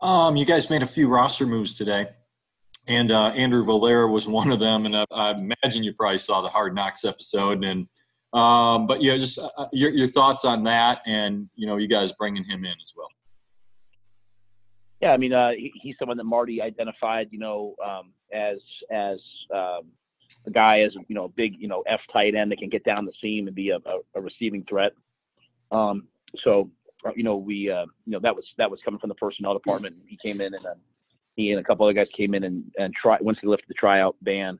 Um, 0.00 0.36
you 0.36 0.46
guys 0.46 0.70
made 0.70 0.82
a 0.82 0.86
few 0.86 1.06
roster 1.06 1.46
moves 1.46 1.74
today 1.74 2.08
and 2.88 3.12
uh, 3.12 3.26
Andrew 3.26 3.62
Vollert 3.62 4.10
was 4.10 4.26
one 4.26 4.50
of 4.50 4.58
them. 4.58 4.86
And 4.86 4.96
I, 4.96 5.04
I, 5.10 5.32
imagine 5.32 5.82
you 5.82 5.92
probably 5.92 6.16
saw 6.16 6.40
the 6.40 6.48
Hard 6.48 6.74
Knocks 6.74 7.04
episode. 7.04 7.62
And 7.62 7.88
um, 8.32 8.86
but 8.86 9.02
yeah, 9.02 9.18
just 9.18 9.38
uh, 9.38 9.50
uh, 9.58 9.68
your 9.70 9.90
your 9.90 10.06
thoughts 10.06 10.46
on 10.46 10.64
that, 10.64 11.02
and 11.04 11.50
you 11.54 11.66
know, 11.66 11.76
you 11.76 11.88
guys 11.88 12.14
bringing 12.14 12.44
him 12.44 12.64
in 12.64 12.72
as 12.72 12.94
well. 12.96 13.08
Yeah, 15.02 15.10
I 15.10 15.18
mean, 15.18 15.34
uh, 15.34 15.50
he, 15.50 15.72
he's 15.82 15.96
someone 15.98 16.16
that 16.16 16.24
Marty 16.24 16.62
identified, 16.62 17.28
you 17.30 17.38
know, 17.38 17.74
um, 17.86 18.14
as 18.32 18.56
as 18.90 19.18
um, 19.54 19.90
the 20.44 20.50
guy 20.50 20.82
is 20.82 20.94
you 21.08 21.14
know, 21.14 21.24
a 21.24 21.28
big 21.28 21.54
you 21.58 21.68
know 21.68 21.82
F 21.88 22.00
tight 22.12 22.34
end 22.34 22.50
that 22.50 22.58
can 22.58 22.68
get 22.68 22.84
down 22.84 23.04
the 23.04 23.12
seam 23.20 23.46
and 23.46 23.56
be 23.56 23.70
a, 23.70 23.76
a, 23.76 23.98
a 24.14 24.20
receiving 24.20 24.64
threat. 24.68 24.92
Um, 25.70 26.08
so 26.44 26.70
uh, 27.04 27.10
you 27.14 27.24
know, 27.24 27.36
we 27.36 27.70
uh, 27.70 27.86
you 28.06 28.12
know 28.12 28.20
that 28.20 28.34
was 28.34 28.44
that 28.58 28.70
was 28.70 28.80
coming 28.84 29.00
from 29.00 29.08
the 29.08 29.14
personnel 29.14 29.54
department. 29.54 29.96
He 30.06 30.18
came 30.24 30.40
in 30.40 30.54
and 30.54 30.64
he 31.36 31.50
and 31.50 31.60
a 31.60 31.64
couple 31.64 31.86
other 31.86 31.94
guys 31.94 32.08
came 32.16 32.34
in 32.34 32.44
and, 32.44 32.64
and 32.76 32.94
try 32.94 33.18
once 33.20 33.38
they 33.42 33.48
lifted 33.48 33.68
the 33.68 33.74
tryout 33.74 34.16
ban, 34.22 34.58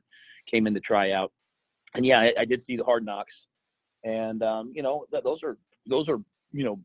came 0.49 0.67
in 0.67 0.73
to 0.73 0.79
try 0.79 1.11
out. 1.11 1.31
And 1.93 2.05
yeah, 2.05 2.19
I, 2.19 2.41
I 2.41 2.45
did 2.45 2.63
see 2.65 2.75
the 2.75 2.83
hard 2.83 3.05
knocks, 3.05 3.33
and 4.03 4.41
um, 4.41 4.71
you 4.73 4.83
know 4.83 5.05
th- 5.11 5.23
those 5.23 5.39
are 5.43 5.57
those 5.87 6.09
are 6.09 6.19
you 6.51 6.63
know 6.63 6.79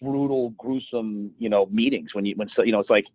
brutal, 0.00 0.50
gruesome 0.50 1.32
you 1.38 1.48
know 1.48 1.66
meetings 1.66 2.14
when 2.14 2.24
you 2.24 2.34
when 2.36 2.48
so 2.54 2.62
you 2.62 2.72
know 2.72 2.80
it's 2.80 2.90
like 2.90 3.06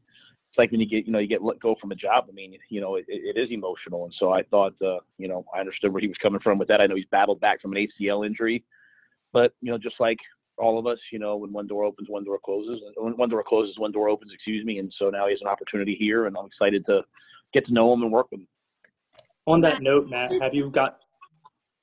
it's 0.58 0.64
like 0.64 0.72
when 0.72 0.80
you 0.80 0.88
get 0.88 1.06
you 1.06 1.12
know 1.12 1.20
you 1.20 1.28
get 1.28 1.44
let 1.44 1.60
go 1.60 1.76
from 1.80 1.92
a 1.92 1.96
job. 1.96 2.26
I 2.28 2.32
mean 2.32 2.58
you 2.70 2.82
know 2.82 2.96
it, 2.96 3.06
it 3.08 3.38
is 3.38 3.50
emotional, 3.52 4.06
and 4.06 4.14
so 4.18 4.32
I 4.32 4.42
thought 4.44 4.74
uh, 4.84 4.98
you 5.18 5.28
know 5.28 5.46
I 5.56 5.60
understood 5.60 5.94
where 5.94 6.02
he 6.02 6.08
was 6.08 6.18
coming 6.22 6.42
from 6.42 6.58
with 6.58 6.68
that. 6.70 6.82
I 6.82 6.88
know 6.88 6.96
he's 6.96 7.06
battled 7.12 7.40
back 7.40 7.62
from 7.62 7.74
an 7.74 7.88
ACL 8.02 8.26
injury, 8.26 8.64
but 9.34 9.54
you 9.62 9.72
know 9.72 9.78
just 9.78 10.00
like 10.00 10.18
all 10.58 10.80
of 10.80 10.88
us, 10.88 10.98
you 11.12 11.20
know, 11.20 11.36
when 11.36 11.54
one 11.54 11.68
door 11.68 11.84
opens, 11.84 12.10
one 12.10 12.24
door 12.24 12.40
closes. 12.44 12.82
When 12.96 13.16
one 13.16 13.30
door 13.30 13.44
closes, 13.48 13.78
one 13.78 13.92
door 13.92 14.10
opens, 14.10 14.32
excuse 14.34 14.66
me. 14.66 14.80
And 14.80 14.92
so 14.98 15.12
now 15.12 15.28
he 15.28 15.32
has 15.32 15.42
an 15.42 15.48
opportunity 15.48 15.94
here, 15.94 16.26
and 16.26 16.36
I'm 16.36 16.48
excited 16.48 16.84
to 16.88 17.02
get 17.54 17.68
to 17.68 17.74
know 17.74 17.94
him 17.94 18.02
and 18.02 18.12
work 18.12 18.32
with 18.32 18.40
him. 18.40 18.48
On 19.46 19.60
that 19.60 19.84
note, 19.84 20.10
Matt, 20.10 20.32
have 20.42 20.56
you 20.56 20.72
got 20.72 20.98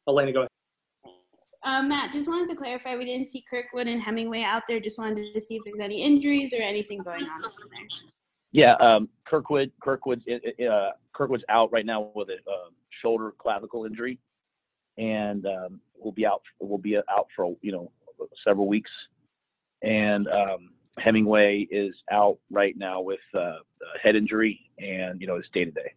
Elena? 0.09 0.33
Go 0.33 0.41
ahead. 0.41 0.49
Um, 1.63 1.89
Matt, 1.89 2.13
just 2.13 2.29
wanted 2.29 2.49
to 2.49 2.57
clarify, 2.57 2.97
we 2.97 3.05
didn't 3.05 3.29
see 3.29 3.45
Kirkwood 3.49 3.87
and 3.87 4.03
Hemingway 4.03 4.43
out 4.43 4.65
there. 4.67 4.81
Just 4.81 4.99
wanted 4.99 5.33
to 5.33 5.41
see 5.41 5.55
if 5.55 5.63
there's 5.65 5.79
any 5.79 6.03
injuries 6.03 6.53
or 6.53 6.61
anything 6.61 6.99
going 6.99 7.23
on 7.23 7.45
over 7.45 7.55
there. 7.71 8.14
Yeah, 8.55 8.75
um, 8.75 9.09
Kirkwood, 9.27 9.73
Kirkwood's 9.83 10.25
uh, 10.29 10.91
Kirkwood's 11.13 11.43
out 11.49 11.73
right 11.73 11.85
now 11.85 12.13
with 12.15 12.29
a 12.29 12.35
uh, 12.49 12.71
shoulder 13.03 13.35
clavicle 13.37 13.85
injury, 13.85 14.21
and 14.97 15.45
um, 15.45 15.81
will 15.99 16.13
be 16.13 16.25
out. 16.25 16.43
Will 16.61 16.79
be 16.79 16.97
out 16.97 17.27
for 17.35 17.57
you 17.63 17.73
know 17.73 17.91
several 18.45 18.69
weeks. 18.69 18.93
And 19.83 20.29
um, 20.29 20.71
Hemingway 20.99 21.67
is 21.69 21.97
out 22.13 22.39
right 22.49 22.77
now 22.79 23.01
with 23.01 23.19
uh, 23.35 23.41
a 23.41 23.99
head 24.01 24.15
injury, 24.15 24.61
and 24.79 25.21
you 25.21 25.27
know 25.27 25.35
it's 25.35 25.49
day 25.53 25.65
to 25.65 25.73
day. 25.73 25.93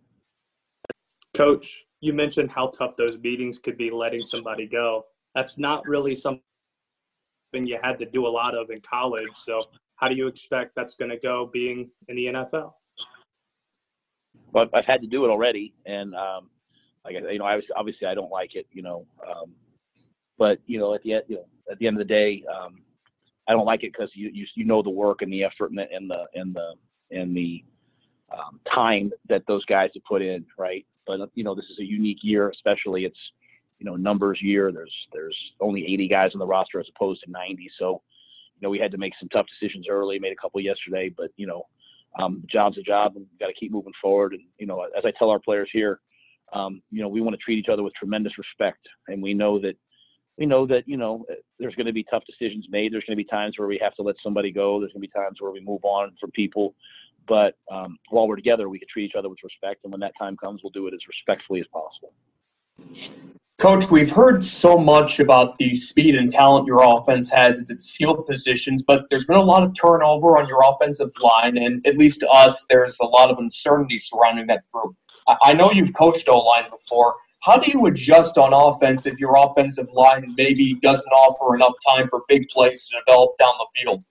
Coach, 1.35 1.85
you 2.01 2.11
mentioned 2.11 2.49
how 2.49 2.69
tough 2.69 2.97
those 2.97 3.19
meetings 3.19 3.59
could 3.59 3.77
be, 3.77 3.91
letting 3.91 4.25
somebody 4.25 4.65
go. 4.65 5.05
That's 5.35 5.59
not 5.59 5.87
really 5.87 6.15
something 6.15 6.41
you 7.53 7.77
had 7.83 7.99
to 7.99 8.05
do 8.07 8.25
a 8.25 8.29
lot 8.29 8.55
of 8.55 8.71
in 8.71 8.81
college. 8.81 9.29
So 9.35 9.65
how 9.97 10.07
do 10.07 10.15
you 10.15 10.27
expect 10.27 10.75
that's 10.75 10.95
going 10.95 11.11
to 11.11 11.17
go 11.17 11.49
being 11.51 11.89
in 12.07 12.15
the 12.15 12.25
NFL? 12.25 12.73
Well, 14.53 14.67
I've 14.73 14.85
had 14.85 15.01
to 15.01 15.07
do 15.07 15.25
it 15.25 15.29
already, 15.29 15.73
and 15.85 16.15
um, 16.15 16.49
like 17.03 17.15
you 17.15 17.39
know, 17.39 17.45
I 17.45 17.55
was, 17.55 17.65
obviously 17.75 18.07
I 18.07 18.15
don't 18.15 18.31
like 18.31 18.55
it, 18.55 18.65
you 18.71 18.81
know, 18.81 19.05
um, 19.27 19.53
but 20.37 20.59
you 20.65 20.79
know, 20.79 20.93
at 20.93 21.03
the 21.03 21.13
end, 21.13 21.23
you 21.27 21.35
know, 21.35 21.45
at 21.69 21.77
the 21.79 21.87
end 21.87 21.99
of 21.99 22.07
the 22.07 22.13
day, 22.13 22.43
um, 22.49 22.81
I 23.47 23.53
don't 23.53 23.65
like 23.65 23.83
it 23.83 23.91
because 23.91 24.09
you, 24.13 24.29
you 24.33 24.45
you 24.55 24.65
know 24.65 24.81
the 24.81 24.89
work 24.89 25.21
and 25.21 25.31
the 25.31 25.43
effort 25.43 25.71
and 25.71 25.77
the 25.77 25.85
and 25.91 26.09
the 26.09 26.25
and 26.33 26.55
the 26.55 26.73
and 27.11 27.35
the 27.35 27.63
um, 28.31 28.59
time 28.73 29.11
that 29.29 29.43
those 29.47 29.65
guys 29.65 29.89
have 29.93 30.03
put 30.03 30.21
in, 30.21 30.45
right? 30.57 30.85
But 31.05 31.19
you 31.33 31.43
know, 31.43 31.55
this 31.55 31.65
is 31.65 31.79
a 31.79 31.85
unique 31.85 32.19
year, 32.21 32.49
especially 32.49 33.05
it's 33.05 33.19
you 33.79 33.85
know 33.85 33.95
numbers 33.95 34.39
year. 34.41 34.71
There's 34.71 34.93
there's 35.13 35.37
only 35.59 35.85
80 35.85 36.07
guys 36.07 36.31
on 36.33 36.39
the 36.39 36.47
roster 36.47 36.79
as 36.79 36.87
opposed 36.95 37.23
to 37.23 37.31
90, 37.31 37.69
so 37.79 38.01
you 38.59 38.65
know 38.65 38.69
we 38.69 38.79
had 38.79 38.91
to 38.91 38.97
make 38.97 39.13
some 39.19 39.29
tough 39.29 39.45
decisions 39.47 39.87
early. 39.89 40.19
Made 40.19 40.31
a 40.31 40.41
couple 40.41 40.59
yesterday, 40.61 41.13
but 41.15 41.31
you 41.37 41.47
know, 41.47 41.67
um, 42.19 42.43
job's 42.51 42.77
a 42.77 42.81
job, 42.81 43.15
and 43.15 43.25
we 43.31 43.37
got 43.39 43.47
to 43.47 43.59
keep 43.59 43.71
moving 43.71 43.93
forward. 44.01 44.33
And 44.33 44.43
you 44.57 44.65
know, 44.65 44.83
as 44.97 45.03
I 45.05 45.11
tell 45.17 45.29
our 45.29 45.39
players 45.39 45.69
here, 45.71 45.99
um, 46.53 46.81
you 46.91 47.01
know, 47.01 47.07
we 47.07 47.21
want 47.21 47.35
to 47.35 47.43
treat 47.43 47.59
each 47.59 47.69
other 47.71 47.83
with 47.83 47.93
tremendous 47.93 48.37
respect, 48.37 48.87
and 49.07 49.21
we 49.21 49.33
know 49.33 49.59
that 49.59 49.75
we 50.37 50.45
know 50.45 50.65
that 50.67 50.87
you 50.87 50.97
know 50.97 51.25
there's 51.59 51.75
going 51.75 51.87
to 51.87 51.93
be 51.93 52.05
tough 52.09 52.23
decisions 52.25 52.65
made. 52.69 52.93
There's 52.93 53.03
going 53.05 53.17
to 53.17 53.23
be 53.23 53.29
times 53.29 53.57
where 53.57 53.67
we 53.67 53.79
have 53.81 53.95
to 53.95 54.01
let 54.01 54.15
somebody 54.23 54.51
go. 54.51 54.79
There's 54.79 54.93
going 54.93 55.01
to 55.01 55.07
be 55.07 55.19
times 55.19 55.37
where 55.39 55.51
we 55.51 55.59
move 55.59 55.83
on 55.83 56.15
from 56.19 56.31
people. 56.31 56.75
But 57.27 57.55
um, 57.69 57.97
while 58.09 58.27
we're 58.27 58.37
together, 58.37 58.69
we 58.69 58.79
can 58.79 58.87
treat 58.91 59.05
each 59.05 59.15
other 59.17 59.29
with 59.29 59.39
respect, 59.43 59.81
and 59.83 59.91
when 59.91 59.99
that 60.01 60.13
time 60.17 60.37
comes, 60.37 60.61
we'll 60.63 60.71
do 60.71 60.87
it 60.87 60.93
as 60.93 61.01
respectfully 61.07 61.59
as 61.59 61.67
possible. 61.67 62.13
Coach, 63.57 63.89
we've 63.89 64.11
heard 64.11 64.45
so 64.45 64.77
much 64.77 65.19
about 65.19 65.57
the 65.57 65.73
speed 65.73 66.13
and 66.13 66.29
talent 66.29 66.67
your 66.67 66.83
offense 66.83 67.33
has 67.33 67.59
at 67.59 67.71
its 67.71 67.85
skill 67.85 68.21
positions, 68.21 68.83
but 68.83 69.09
there's 69.09 69.25
been 69.25 69.35
a 69.35 69.41
lot 69.41 69.63
of 69.63 69.73
turnover 69.73 70.37
on 70.37 70.47
your 70.47 70.59
offensive 70.63 71.09
line, 71.19 71.57
and 71.57 71.85
at 71.87 71.97
least 71.97 72.19
to 72.19 72.29
us, 72.29 72.67
there's 72.69 72.99
a 72.99 73.05
lot 73.05 73.31
of 73.31 73.39
uncertainty 73.39 73.97
surrounding 73.97 74.45
that 74.45 74.61
group. 74.71 74.95
I 75.41 75.53
know 75.53 75.71
you've 75.71 75.93
coached 75.95 76.29
O 76.29 76.37
line 76.37 76.69
before. 76.69 77.15
How 77.41 77.57
do 77.57 77.71
you 77.71 77.87
adjust 77.87 78.37
on 78.37 78.53
offense 78.53 79.07
if 79.07 79.19
your 79.19 79.35
offensive 79.35 79.87
line 79.91 80.35
maybe 80.37 80.75
doesn't 80.75 81.11
offer 81.11 81.55
enough 81.55 81.73
time 81.87 82.07
for 82.09 82.21
big 82.27 82.47
plays 82.49 82.87
to 82.89 82.99
develop 82.99 83.37
down 83.37 83.53
the 83.57 83.67
field? 83.75 84.03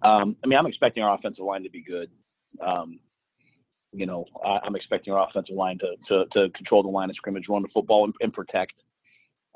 Um, 0.00 0.34
I 0.42 0.46
mean, 0.46 0.58
I'm 0.58 0.66
expecting 0.66 1.02
our 1.02 1.14
offensive 1.14 1.44
line 1.44 1.62
to 1.62 1.70
be 1.70 1.82
good. 1.82 2.08
Um, 2.64 3.00
you 3.92 4.06
know, 4.06 4.24
I, 4.44 4.60
am 4.66 4.76
expecting 4.76 5.12
our 5.12 5.28
offensive 5.28 5.56
line 5.56 5.78
to, 5.78 5.94
to, 6.08 6.24
to 6.32 6.50
control 6.50 6.82
the 6.82 6.88
line 6.88 7.10
of 7.10 7.16
scrimmage, 7.16 7.48
run 7.48 7.62
the 7.62 7.68
football, 7.72 8.04
and, 8.04 8.14
and 8.20 8.32
protect. 8.32 8.74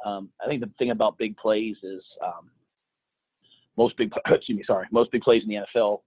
Um, 0.04 0.30
I 0.42 0.48
think 0.48 0.60
the 0.60 0.70
thing 0.78 0.90
about 0.90 1.18
big 1.18 1.36
plays 1.36 1.76
is 1.82 2.02
um, 2.24 2.50
most 3.76 3.96
big 3.96 4.12
excuse 4.26 4.56
me, 4.56 4.64
sorry, 4.66 4.86
most 4.90 5.10
big 5.12 5.22
plays 5.22 5.42
in 5.42 5.48
the 5.48 5.64
NFL 5.74 6.00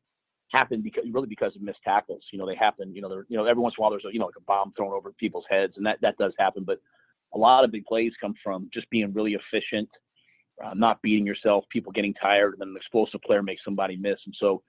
happen 0.51 0.81
because 0.81 1.03
really 1.11 1.27
because 1.27 1.55
of 1.55 1.61
missed 1.61 1.79
tackles. 1.83 2.23
You 2.31 2.39
know, 2.39 2.45
they 2.45 2.55
happen. 2.55 2.93
You 2.93 3.01
know, 3.01 3.09
there 3.09 3.25
you 3.29 3.37
know 3.37 3.45
every 3.45 3.61
once 3.61 3.75
in 3.77 3.81
a 3.81 3.83
while 3.83 3.91
there's 3.91 4.05
a 4.05 4.13
you 4.13 4.19
know 4.19 4.25
like 4.25 4.35
a 4.37 4.41
bomb 4.41 4.73
thrown 4.75 4.93
over 4.93 5.11
people's 5.11 5.45
heads, 5.49 5.73
and 5.77 5.85
that 5.85 5.99
that 6.01 6.17
does 6.17 6.33
happen. 6.37 6.63
But 6.63 6.79
a 7.33 7.37
lot 7.37 7.63
of 7.63 7.71
big 7.71 7.85
plays 7.85 8.13
come 8.19 8.35
from 8.43 8.69
just 8.73 8.89
being 8.89 9.13
really 9.13 9.35
efficient, 9.35 9.89
uh, 10.63 10.73
not 10.73 11.01
beating 11.01 11.25
yourself, 11.25 11.65
people 11.69 11.91
getting 11.91 12.13
tired, 12.15 12.53
and 12.53 12.61
then 12.61 12.69
an 12.69 12.77
explosive 12.77 13.21
player 13.21 13.43
makes 13.43 13.63
somebody 13.63 13.95
miss. 13.95 14.17
And 14.25 14.35
so, 14.39 14.61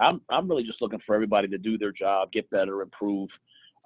I'm 0.00 0.20
I'm 0.30 0.48
really 0.48 0.64
just 0.64 0.80
looking 0.80 1.00
for 1.06 1.14
everybody 1.14 1.48
to 1.48 1.58
do 1.58 1.78
their 1.78 1.92
job, 1.92 2.32
get 2.32 2.50
better, 2.50 2.82
improve. 2.82 3.28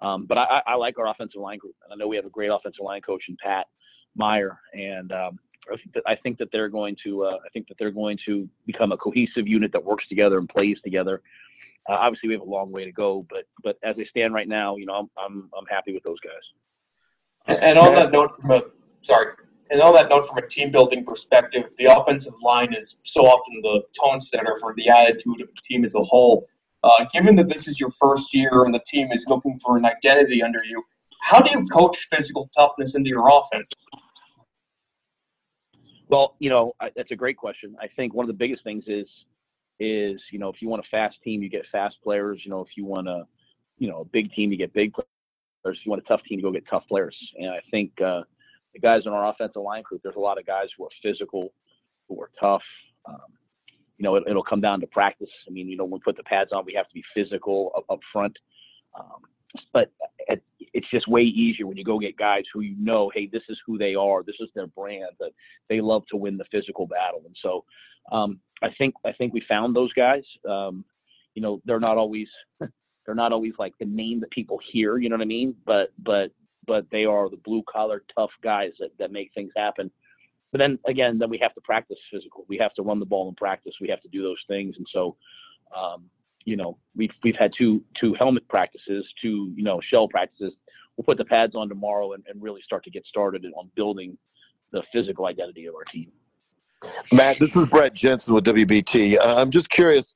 Um, 0.02 0.26
but 0.26 0.38
I, 0.38 0.60
I 0.66 0.74
like 0.74 0.98
our 0.98 1.08
offensive 1.08 1.40
line 1.40 1.58
group, 1.58 1.76
and 1.84 1.92
I 1.92 1.96
know 1.96 2.08
we 2.08 2.16
have 2.16 2.26
a 2.26 2.30
great 2.30 2.50
offensive 2.50 2.84
line 2.84 3.00
coach 3.00 3.24
in 3.28 3.36
Pat 3.42 3.66
Meyer, 4.16 4.58
and 4.72 5.12
um, 5.12 5.38
I 5.72 5.76
think 5.76 5.92
that 5.94 6.02
I 6.06 6.16
think 6.16 6.38
that 6.38 6.48
they're 6.52 6.68
going 6.68 6.96
to 7.04 7.24
uh, 7.24 7.38
I 7.44 7.48
think 7.52 7.68
that 7.68 7.76
they're 7.78 7.90
going 7.90 8.18
to 8.26 8.48
become 8.66 8.92
a 8.92 8.96
cohesive 8.96 9.46
unit 9.46 9.72
that 9.72 9.84
works 9.84 10.04
together 10.08 10.38
and 10.38 10.48
plays 10.48 10.78
together. 10.84 11.22
Uh, 11.88 11.94
obviously, 11.94 12.28
we 12.28 12.34
have 12.34 12.42
a 12.42 12.50
long 12.50 12.70
way 12.70 12.84
to 12.84 12.92
go, 12.92 13.26
but 13.28 13.44
but 13.62 13.78
as 13.82 13.96
they 13.96 14.06
stand 14.06 14.34
right 14.34 14.48
now, 14.48 14.76
you 14.76 14.86
know, 14.86 14.94
I'm 14.94 15.10
I'm, 15.18 15.50
I'm 15.56 15.66
happy 15.66 15.92
with 15.92 16.02
those 16.02 16.18
guys. 16.20 17.58
And 17.60 17.78
on 17.78 17.92
that 17.92 18.10
note, 18.10 18.32
sorry, 19.02 19.34
and 19.70 19.80
on 19.80 19.94
that 19.94 20.10
note, 20.10 20.26
from 20.26 20.38
a 20.38 20.46
team 20.46 20.70
building 20.70 21.04
perspective, 21.04 21.74
the 21.78 21.86
offensive 21.86 22.34
line 22.42 22.74
is 22.74 22.98
so 23.02 23.22
often 23.22 23.60
the 23.62 23.82
tone 23.98 24.20
setter 24.20 24.56
for 24.60 24.74
the 24.76 24.88
attitude 24.88 25.40
of 25.40 25.48
the 25.48 25.60
team 25.62 25.84
as 25.84 25.94
a 25.94 26.02
whole. 26.02 26.46
Uh, 26.82 27.04
given 27.12 27.34
that 27.36 27.48
this 27.48 27.66
is 27.66 27.80
your 27.80 27.88
first 27.90 28.34
year 28.34 28.64
and 28.64 28.74
the 28.74 28.82
team 28.86 29.10
is 29.10 29.24
looking 29.26 29.58
for 29.58 29.78
an 29.78 29.86
identity 29.86 30.42
under 30.42 30.62
you, 30.62 30.82
how 31.22 31.40
do 31.40 31.50
you 31.50 31.66
coach 31.66 31.96
physical 32.10 32.50
toughness 32.54 32.94
into 32.94 33.08
your 33.08 33.26
offense? 33.26 33.72
Well, 36.08 36.36
you 36.38 36.50
know, 36.50 36.74
that's 36.94 37.10
a 37.10 37.16
great 37.16 37.38
question. 37.38 37.74
I 37.80 37.88
think 37.96 38.12
one 38.12 38.24
of 38.24 38.28
the 38.28 38.34
biggest 38.34 38.62
things 38.62 38.84
is 38.86 39.08
is 39.80 40.20
you 40.30 40.38
know 40.38 40.48
if 40.48 40.62
you 40.62 40.68
want 40.68 40.84
a 40.84 40.88
fast 40.90 41.16
team, 41.24 41.42
you 41.42 41.48
get 41.48 41.64
fast 41.72 41.96
players. 42.04 42.42
You 42.44 42.50
know, 42.50 42.60
if 42.60 42.68
you 42.76 42.84
want 42.84 43.08
a 43.08 43.24
you 43.78 43.88
know 43.88 44.02
a 44.02 44.04
big 44.04 44.30
team, 44.32 44.52
you 44.52 44.58
get 44.58 44.72
big 44.74 44.92
players. 44.92 45.08
If 45.64 45.86
you 45.86 45.90
want 45.90 46.02
a 46.02 46.06
tough 46.06 46.22
team, 46.24 46.38
you 46.38 46.44
go 46.44 46.52
get 46.52 46.68
tough 46.68 46.84
players. 46.88 47.16
And 47.36 47.50
I 47.50 47.60
think 47.70 47.98
uh, 48.00 48.22
the 48.74 48.80
guys 48.80 49.02
in 49.06 49.12
our 49.12 49.28
offensive 49.28 49.62
line 49.62 49.82
group, 49.82 50.02
there's 50.02 50.16
a 50.16 50.20
lot 50.20 50.38
of 50.38 50.46
guys 50.46 50.66
who 50.76 50.84
are 50.84 50.90
physical, 51.02 51.52
who 52.08 52.20
are 52.20 52.30
tough. 52.38 52.62
Um, 53.06 53.32
you 53.98 54.02
know, 54.02 54.16
it, 54.16 54.24
will 54.26 54.42
come 54.42 54.60
down 54.60 54.80
to 54.80 54.86
practice. 54.88 55.28
I 55.48 55.50
mean, 55.50 55.68
you 55.68 55.76
know, 55.76 55.84
when 55.84 55.92
we 55.92 56.00
put 56.00 56.16
the 56.16 56.24
pads 56.24 56.50
on, 56.52 56.64
we 56.64 56.74
have 56.74 56.88
to 56.88 56.94
be 56.94 57.04
physical 57.14 57.72
up, 57.76 57.84
up 57.88 58.00
front. 58.12 58.36
Um, 58.98 59.22
but 59.72 59.90
it's 60.74 60.90
just 60.90 61.06
way 61.06 61.22
easier 61.22 61.66
when 61.66 61.76
you 61.76 61.84
go 61.84 61.98
get 61.98 62.16
guys 62.16 62.42
who 62.52 62.60
you 62.60 62.74
know, 62.78 63.10
hey, 63.14 63.28
this 63.32 63.42
is 63.48 63.58
who 63.64 63.78
they 63.78 63.94
are, 63.94 64.22
this 64.24 64.34
is 64.40 64.48
their 64.54 64.66
brand, 64.66 65.10
that 65.20 65.30
they 65.68 65.80
love 65.80 66.02
to 66.10 66.16
win 66.16 66.36
the 66.36 66.44
physical 66.50 66.86
battle. 66.86 67.22
And 67.24 67.36
so, 67.40 67.64
um, 68.10 68.40
I 68.62 68.68
think 68.76 68.94
I 69.04 69.12
think 69.12 69.32
we 69.32 69.42
found 69.48 69.74
those 69.74 69.92
guys. 69.92 70.24
Um, 70.48 70.84
you 71.34 71.42
know, 71.42 71.60
they're 71.64 71.80
not 71.80 71.96
always 71.96 72.28
they're 73.06 73.14
not 73.14 73.32
always 73.32 73.52
like 73.58 73.74
the 73.78 73.86
name 73.86 74.20
that 74.20 74.30
people 74.30 74.58
hear. 74.72 74.98
You 74.98 75.08
know 75.08 75.16
what 75.16 75.22
I 75.22 75.26
mean? 75.26 75.54
But 75.64 75.92
but 76.02 76.32
but 76.66 76.86
they 76.90 77.04
are 77.04 77.28
the 77.28 77.36
blue 77.36 77.62
collar 77.70 78.02
tough 78.16 78.30
guys 78.42 78.72
that 78.78 78.90
that 78.98 79.12
make 79.12 79.32
things 79.34 79.52
happen. 79.56 79.90
But 80.52 80.58
then 80.58 80.78
again, 80.86 81.18
then 81.18 81.30
we 81.30 81.38
have 81.38 81.54
to 81.54 81.60
practice 81.60 81.98
physical. 82.12 82.44
We 82.48 82.58
have 82.58 82.74
to 82.74 82.82
run 82.82 83.00
the 83.00 83.06
ball 83.06 83.28
in 83.28 83.34
practice. 83.34 83.74
We 83.80 83.88
have 83.88 84.00
to 84.02 84.08
do 84.08 84.22
those 84.22 84.38
things. 84.46 84.76
And 84.76 84.86
so, 84.92 85.16
um, 85.76 86.04
you 86.44 86.56
know, 86.56 86.78
we've 86.94 87.10
we've 87.22 87.36
had 87.36 87.52
two 87.56 87.82
two 88.00 88.14
helmet 88.14 88.46
practices, 88.48 89.04
two 89.20 89.52
you 89.56 89.64
know 89.64 89.80
shell 89.90 90.08
practices. 90.08 90.54
We'll 90.96 91.04
put 91.04 91.18
the 91.18 91.24
pads 91.24 91.56
on 91.56 91.68
tomorrow 91.68 92.12
and, 92.12 92.22
and 92.28 92.40
really 92.40 92.60
start 92.62 92.84
to 92.84 92.90
get 92.90 93.04
started 93.06 93.44
on 93.56 93.68
building 93.74 94.16
the 94.70 94.82
physical 94.92 95.26
identity 95.26 95.66
of 95.66 95.74
our 95.74 95.84
team. 95.84 96.12
Matt, 97.12 97.40
this 97.40 97.56
is 97.56 97.66
Brett 97.66 97.94
Jensen 97.94 98.34
with 98.34 98.44
WBT. 98.44 99.18
Uh, 99.18 99.36
I'm 99.36 99.50
just 99.50 99.70
curious 99.70 100.14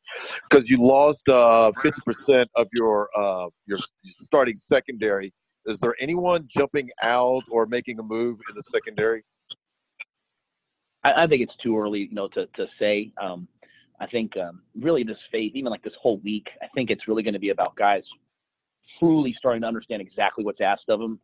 because 0.49 0.71
you 0.71 0.83
lost 0.83 1.29
uh, 1.29 1.73
50% 1.83 2.47
of 2.55 2.69
your 2.73 3.09
uh, 3.17 3.49
your 3.67 3.79
starting 4.05 4.57
secondary. 4.57 5.33
Is 5.67 5.79
there 5.79 5.95
anyone 6.01 6.47
jumping 6.49 6.91
out 7.03 7.43
or 7.51 7.67
making 7.67 7.99
a 7.99 8.03
move 8.03 8.39
in 8.49 8.55
the 8.55 8.63
secondary? 8.63 9.25
I, 11.05 11.25
I 11.25 11.27
think 11.27 11.43
it's 11.43 11.57
too 11.63 11.79
early, 11.79 12.01
you 12.01 12.15
know, 12.15 12.29
to 12.29 12.47
to 12.47 12.67
say. 12.79 13.13
Um, 13.21 13.49
I 14.01 14.07
think 14.07 14.37
um, 14.37 14.63
really 14.79 15.03
this 15.03 15.19
phase, 15.33 15.53
even 15.55 15.71
like 15.71 15.83
this 15.83 15.95
whole 16.01 16.19
week, 16.19 16.47
I 16.63 16.67
think 16.75 16.91
it's 16.91 17.09
really 17.09 17.23
going 17.23 17.35
to 17.35 17.41
be 17.41 17.51
about 17.51 17.75
guys 17.77 18.03
truly 18.99 19.35
starting 19.39 19.63
to 19.63 19.69
understand 19.69 20.01
exactly 20.01 20.45
what's 20.45 20.61
asked 20.61 20.89
of 20.89 21.01
them. 21.01 21.21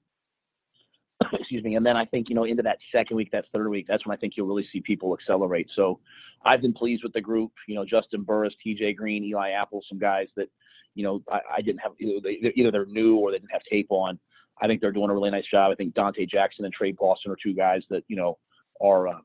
Excuse 1.33 1.63
me. 1.63 1.77
And 1.77 1.87
then 1.87 1.97
I 1.97 2.05
think, 2.05 2.29
you 2.29 2.35
know, 2.35 2.45
into 2.45 2.63
that 2.63 2.79
second 2.93 3.17
week, 3.17 3.31
that 3.33 3.45
third 3.53 3.69
week, 3.69 3.87
that's 3.89 4.05
when 4.07 4.17
I 4.17 4.19
think 4.19 4.35
you'll 4.37 4.47
really 4.47 4.67
see 4.73 4.81
people 4.81 5.15
accelerate. 5.15 5.69
So 5.75 6.01
I've 6.45 6.61
been 6.61 6.73
pleased 6.73 7.03
with 7.03 7.13
the 7.13 7.21
group, 7.21 7.53
you 7.69 7.75
know, 7.75 7.85
Juston 7.85 8.25
Burris, 8.25 8.55
TJ 8.67 8.97
Green, 8.97 9.25
Eli 9.25 9.51
Apple, 9.51 9.83
some 9.89 9.99
guys 9.99 10.29
that, 10.37 10.49
you 10.95 11.05
know, 11.05 11.23
I, 11.31 11.41
I 11.57 11.61
didn't 11.63 11.81
have, 11.81 11.93
either, 11.99 12.21
they, 12.23 12.53
either 12.55 12.71
they're 12.71 12.87
new 12.87 13.17
or 13.17 13.31
they 13.31 13.39
didn't 13.39 13.53
have 13.53 13.63
tape 13.71 13.89
on. 13.91 14.19
I 14.61 14.67
think 14.67 14.81
they're 14.81 14.93
doing 14.93 15.11
a 15.11 15.15
really 15.15 15.31
nice 15.31 15.47
job. 15.51 15.73
I 15.73 15.75
think 15.75 15.95
Donte 15.95 16.29
Jackson 16.29 16.65
and 16.65 16.75
Tre 16.75 16.93
Boston 16.93 17.33
are 17.33 17.37
two 17.43 17.55
guys 17.55 17.83
that, 17.91 18.05
you 18.09 18.17
know, 18.17 18.39
are 18.81 19.09
uh, 19.09 19.19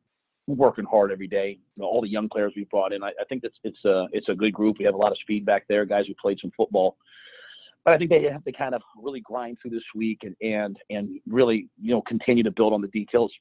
working 0.48 0.86
hard 0.86 1.12
every 1.12 1.27
day. 1.27 1.60
You 1.75 1.84
know, 1.84 1.88
all 1.88 2.01
the 2.01 2.10
young 2.10 2.29
players 2.29 2.53
we've 2.55 2.69
brought 2.69 2.93
in, 2.93 3.03
I, 3.03 3.10
I 3.10 3.25
think 3.27 3.43
it's 3.43 3.58
it's 3.63 3.84
a 3.86 4.08
it's 4.12 4.29
a 4.29 4.36
good 4.36 4.53
group. 4.53 4.77
We 4.79 4.86
have 4.86 4.96
a 4.96 4.98
lot 4.98 5.12
of 5.12 5.19
speed 5.19 5.46
back 5.46 5.65
there, 5.67 5.86
guys 5.86 6.05
who 6.08 6.13
played 6.19 6.39
some 6.41 6.51
football. 6.58 6.98
But 7.86 7.93
I 7.93 7.98
think 7.98 8.09
they 8.09 8.24
have 8.24 8.43
to 8.43 8.51
kind 8.51 8.75
of 8.75 8.81
really 9.01 9.21
grind 9.21 9.57
through 9.62 9.71
this 9.71 9.83
week 9.95 10.19
and 10.24 10.36
and 10.41 10.77
and 10.89 11.19
really 11.27 11.67
you 11.81 11.91
know 11.91 12.01
continue 12.03 12.43
to 12.43 12.51
build 12.51 12.74
on 12.74 12.81
the 12.81 12.88
details 12.89 13.31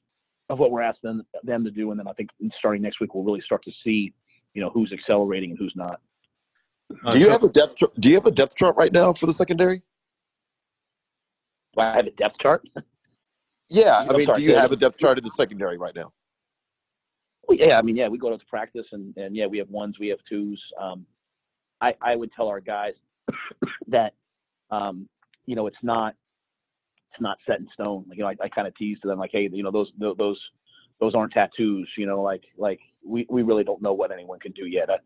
of 0.49 0.57
what 0.57 0.71
we're 0.71 0.81
asking 0.81 1.09
them, 1.09 1.23
them 1.43 1.63
to 1.63 1.71
do. 1.71 1.91
And 1.91 1.99
then 1.99 2.07
I 2.07 2.13
think 2.13 2.29
starting 2.57 2.81
next 2.81 2.99
week 2.99 3.13
we'll 3.13 3.23
really 3.23 3.41
start 3.41 3.63
to 3.65 3.71
see 3.83 4.13
you 4.53 4.61
know 4.61 4.69
who's 4.69 4.91
accelerating 4.93 5.51
and 5.51 5.59
who's 5.59 5.73
not. 5.75 5.99
Do 7.11 7.19
you 7.19 7.29
have 7.29 7.43
a 7.43 7.49
depth? 7.49 7.75
Do 7.99 8.09
you 8.09 8.15
have 8.15 8.25
a 8.25 8.31
depth 8.31 8.55
chart 8.55 8.75
right 8.75 8.91
now 8.91 9.13
for 9.13 9.25
the 9.25 9.33
secondary? 9.33 9.83
Do 11.75 11.81
I 11.81 11.95
have 11.95 12.07
a 12.07 12.11
depth 12.11 12.37
chart? 12.41 12.67
Yeah, 13.69 13.97
I 14.09 14.17
mean, 14.17 14.25
sorry, 14.25 14.39
do 14.39 14.47
you 14.47 14.55
have 14.55 14.71
a 14.71 14.75
depth 14.75 14.97
chart 14.97 15.19
in 15.19 15.23
the 15.23 15.29
secondary 15.29 15.77
right 15.77 15.95
now? 15.95 16.11
Well, 17.47 17.57
yeah, 17.57 17.77
I 17.77 17.83
mean, 17.83 17.95
yeah, 17.95 18.07
we 18.07 18.17
go 18.17 18.35
to 18.35 18.45
practice 18.47 18.85
and, 18.91 19.15
and 19.17 19.35
yeah, 19.35 19.45
we 19.45 19.59
have 19.59 19.69
ones, 19.69 19.97
we 19.99 20.07
have 20.09 20.19
twos. 20.27 20.61
Um, 20.79 21.05
I, 21.81 21.93
I 22.01 22.15
would 22.15 22.31
tell 22.35 22.47
our 22.47 22.59
guys 22.59 22.93
that 23.87 24.13
um, 24.71 25.07
you 25.45 25.55
know, 25.55 25.67
it's 25.67 25.77
not 25.83 26.15
it's 27.11 27.21
not 27.21 27.37
set 27.47 27.59
in 27.59 27.67
stone. 27.73 28.05
Like, 28.07 28.17
you 28.17 28.23
know, 28.23 28.29
I, 28.29 28.35
I 28.43 28.49
kind 28.49 28.67
of 28.67 28.75
tease 28.75 28.99
to 29.01 29.07
them 29.07 29.19
like, 29.19 29.31
hey, 29.33 29.49
you 29.51 29.63
know, 29.63 29.71
those 29.71 29.91
those 29.97 30.39
those 30.99 31.15
aren't 31.15 31.33
tattoos. 31.33 31.89
You 31.97 32.05
know, 32.05 32.21
like 32.21 32.43
like 32.57 32.79
we 33.05 33.25
we 33.29 33.41
really 33.43 33.63
don't 33.63 33.81
know 33.81 33.93
what 33.93 34.11
anyone 34.11 34.39
can 34.39 34.51
do 34.51 34.65
yet. 34.65 34.89
Uh, 34.89 34.97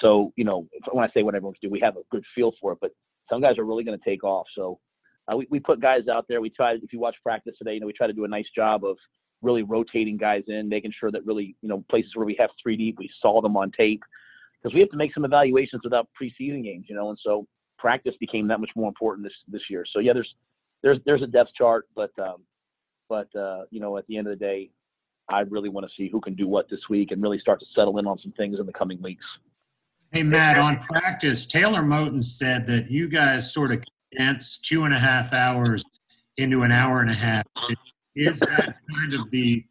so 0.00 0.32
you 0.36 0.44
know, 0.44 0.66
when 0.92 1.08
I 1.08 1.12
say 1.12 1.22
what 1.22 1.34
everyone 1.34 1.54
can 1.54 1.68
do, 1.68 1.72
we 1.72 1.80
have 1.80 1.96
a 1.96 2.02
good 2.10 2.24
feel 2.34 2.52
for 2.60 2.72
it. 2.72 2.78
But 2.80 2.92
some 3.30 3.40
guys 3.40 3.58
are 3.58 3.64
really 3.64 3.84
going 3.84 3.98
to 3.98 4.04
take 4.04 4.24
off. 4.24 4.46
So 4.54 4.78
uh, 5.30 5.36
we 5.36 5.46
we 5.50 5.60
put 5.60 5.80
guys 5.80 6.08
out 6.08 6.26
there. 6.28 6.40
We 6.40 6.50
try. 6.50 6.74
If 6.74 6.92
you 6.92 7.00
watch 7.00 7.16
practice 7.22 7.54
today, 7.58 7.74
you 7.74 7.80
know, 7.80 7.86
we 7.86 7.92
try 7.92 8.06
to 8.06 8.12
do 8.12 8.24
a 8.24 8.28
nice 8.28 8.48
job 8.54 8.84
of 8.84 8.96
really 9.42 9.62
rotating 9.62 10.16
guys 10.16 10.42
in, 10.48 10.68
making 10.68 10.92
sure 10.98 11.10
that 11.10 11.24
really 11.24 11.54
you 11.62 11.68
know 11.68 11.84
places 11.90 12.12
where 12.14 12.26
we 12.26 12.36
have 12.38 12.50
three 12.62 12.76
deep, 12.76 12.98
we 12.98 13.10
saw 13.20 13.40
them 13.40 13.56
on 13.56 13.70
tape 13.72 14.02
because 14.60 14.74
we 14.74 14.80
have 14.80 14.90
to 14.90 14.96
make 14.96 15.14
some 15.14 15.24
evaluations 15.24 15.82
without 15.84 16.08
preseason 16.20 16.62
games. 16.62 16.86
You 16.88 16.96
know, 16.96 17.10
and 17.10 17.18
so 17.22 17.46
practice 17.78 18.14
became 18.20 18.48
that 18.48 18.60
much 18.60 18.70
more 18.76 18.88
important 18.88 19.26
this 19.26 19.34
this 19.48 19.62
year. 19.70 19.84
So 19.92 20.00
yeah, 20.00 20.12
there's 20.12 20.34
there's 20.82 20.98
there's 21.06 21.22
a 21.22 21.26
depth 21.26 21.50
chart, 21.56 21.88
but 21.94 22.10
um, 22.18 22.42
but 23.08 23.34
uh, 23.34 23.62
you 23.70 23.80
know, 23.80 23.96
at 23.96 24.06
the 24.06 24.16
end 24.16 24.26
of 24.26 24.38
the 24.38 24.44
day, 24.44 24.70
I 25.28 25.40
really 25.40 25.68
want 25.68 25.86
to 25.86 25.92
see 25.96 26.08
who 26.10 26.20
can 26.20 26.34
do 26.34 26.48
what 26.48 26.68
this 26.68 26.80
week 26.90 27.10
and 27.10 27.22
really 27.22 27.38
start 27.38 27.60
to 27.60 27.66
settle 27.74 27.98
in 27.98 28.06
on 28.06 28.18
some 28.18 28.32
things 28.32 28.58
in 28.58 28.66
the 28.66 28.72
coming 28.72 29.00
weeks. 29.02 29.24
Hey 30.12 30.22
Matt, 30.22 30.56
on 30.56 30.78
practice, 30.78 31.44
Taylor 31.44 31.82
Moton 31.82 32.24
said 32.24 32.66
that 32.66 32.90
you 32.90 33.08
guys 33.08 33.52
sort 33.52 33.72
of 33.72 33.84
condensed 34.10 34.64
two 34.64 34.84
and 34.84 34.94
a 34.94 34.98
half 34.98 35.34
hours 35.34 35.84
into 36.38 36.62
an 36.62 36.72
hour 36.72 37.00
and 37.00 37.10
a 37.10 37.14
half. 37.14 37.44
Is 38.16 38.40
that 38.40 38.76
kind 38.90 39.14
of 39.14 39.30
the 39.30 39.64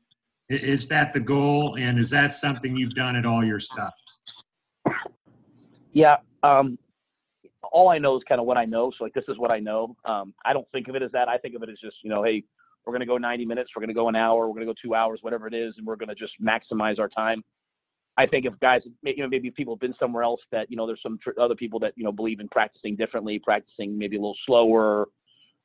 is 0.49 0.87
that 0.87 1.11
the 1.11 1.19
goal, 1.19 1.75
and 1.77 1.99
is 1.99 2.09
that 2.11 2.31
something 2.31 2.75
you've 2.75 2.93
done 2.93 3.15
at 3.15 3.25
all 3.25 3.43
your 3.43 3.59
stops? 3.59 4.19
Yeah, 5.91 6.17
um, 6.43 6.77
all 7.71 7.89
I 7.89 7.97
know 7.97 8.17
is 8.17 8.23
kind 8.27 8.39
of 8.39 8.47
what 8.47 8.57
I 8.57 8.65
know. 8.65 8.91
So 8.97 9.03
like 9.03 9.13
this 9.13 9.25
is 9.27 9.37
what 9.37 9.51
I 9.51 9.59
know. 9.59 9.95
Um, 10.05 10.33
I 10.45 10.53
don't 10.53 10.67
think 10.71 10.87
of 10.87 10.95
it 10.95 11.01
as 11.01 11.11
that. 11.11 11.27
I 11.27 11.37
think 11.37 11.55
of 11.55 11.63
it 11.63 11.69
as 11.69 11.77
just 11.79 11.97
you 12.03 12.09
know, 12.09 12.23
hey, 12.23 12.43
we're 12.87 12.93
going 12.93 13.01
to 13.01 13.05
go 13.05 13.17
90 13.17 13.45
minutes, 13.45 13.71
we're 13.75 13.81
going 13.81 13.89
to 13.89 13.93
go 13.93 14.07
an 14.07 14.15
hour, 14.15 14.47
we're 14.47 14.53
going 14.53 14.65
to 14.65 14.73
go 14.73 14.75
two 14.81 14.95
hours, 14.95 15.19
whatever 15.21 15.45
it 15.45 15.53
is, 15.53 15.73
and 15.77 15.85
we're 15.85 15.97
going 15.97 16.07
to 16.07 16.15
just 16.15 16.33
maximize 16.41 16.99
our 16.99 17.09
time. 17.09 17.43
I 18.17 18.25
think 18.25 18.45
if 18.45 18.57
guys, 18.59 18.81
you 19.03 19.21
know, 19.21 19.27
maybe 19.27 19.51
people 19.51 19.75
have 19.75 19.81
been 19.81 19.93
somewhere 19.99 20.23
else 20.23 20.39
that, 20.51 20.71
you 20.71 20.77
know, 20.77 20.87
there's 20.87 21.01
some 21.03 21.19
tr- 21.21 21.39
other 21.39 21.53
people 21.53 21.79
that, 21.81 21.93
you 21.97 22.03
know, 22.03 22.13
believe 22.13 22.39
in 22.39 22.47
practicing 22.47 22.95
differently, 22.95 23.39
practicing 23.39 23.97
maybe 23.97 24.15
a 24.15 24.19
little 24.19 24.37
slower. 24.45 25.07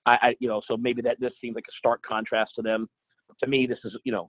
I, 0.04 0.18
I, 0.20 0.34
you 0.40 0.48
know, 0.48 0.60
so 0.68 0.76
maybe 0.76 1.00
that 1.02 1.18
this 1.18 1.32
seems 1.40 1.54
like 1.54 1.64
a 1.66 1.76
stark 1.78 2.02
contrast 2.02 2.52
to 2.56 2.62
them. 2.62 2.88
To 3.42 3.48
me, 3.48 3.66
this 3.66 3.78
is, 3.84 3.96
you 4.04 4.12
know, 4.12 4.28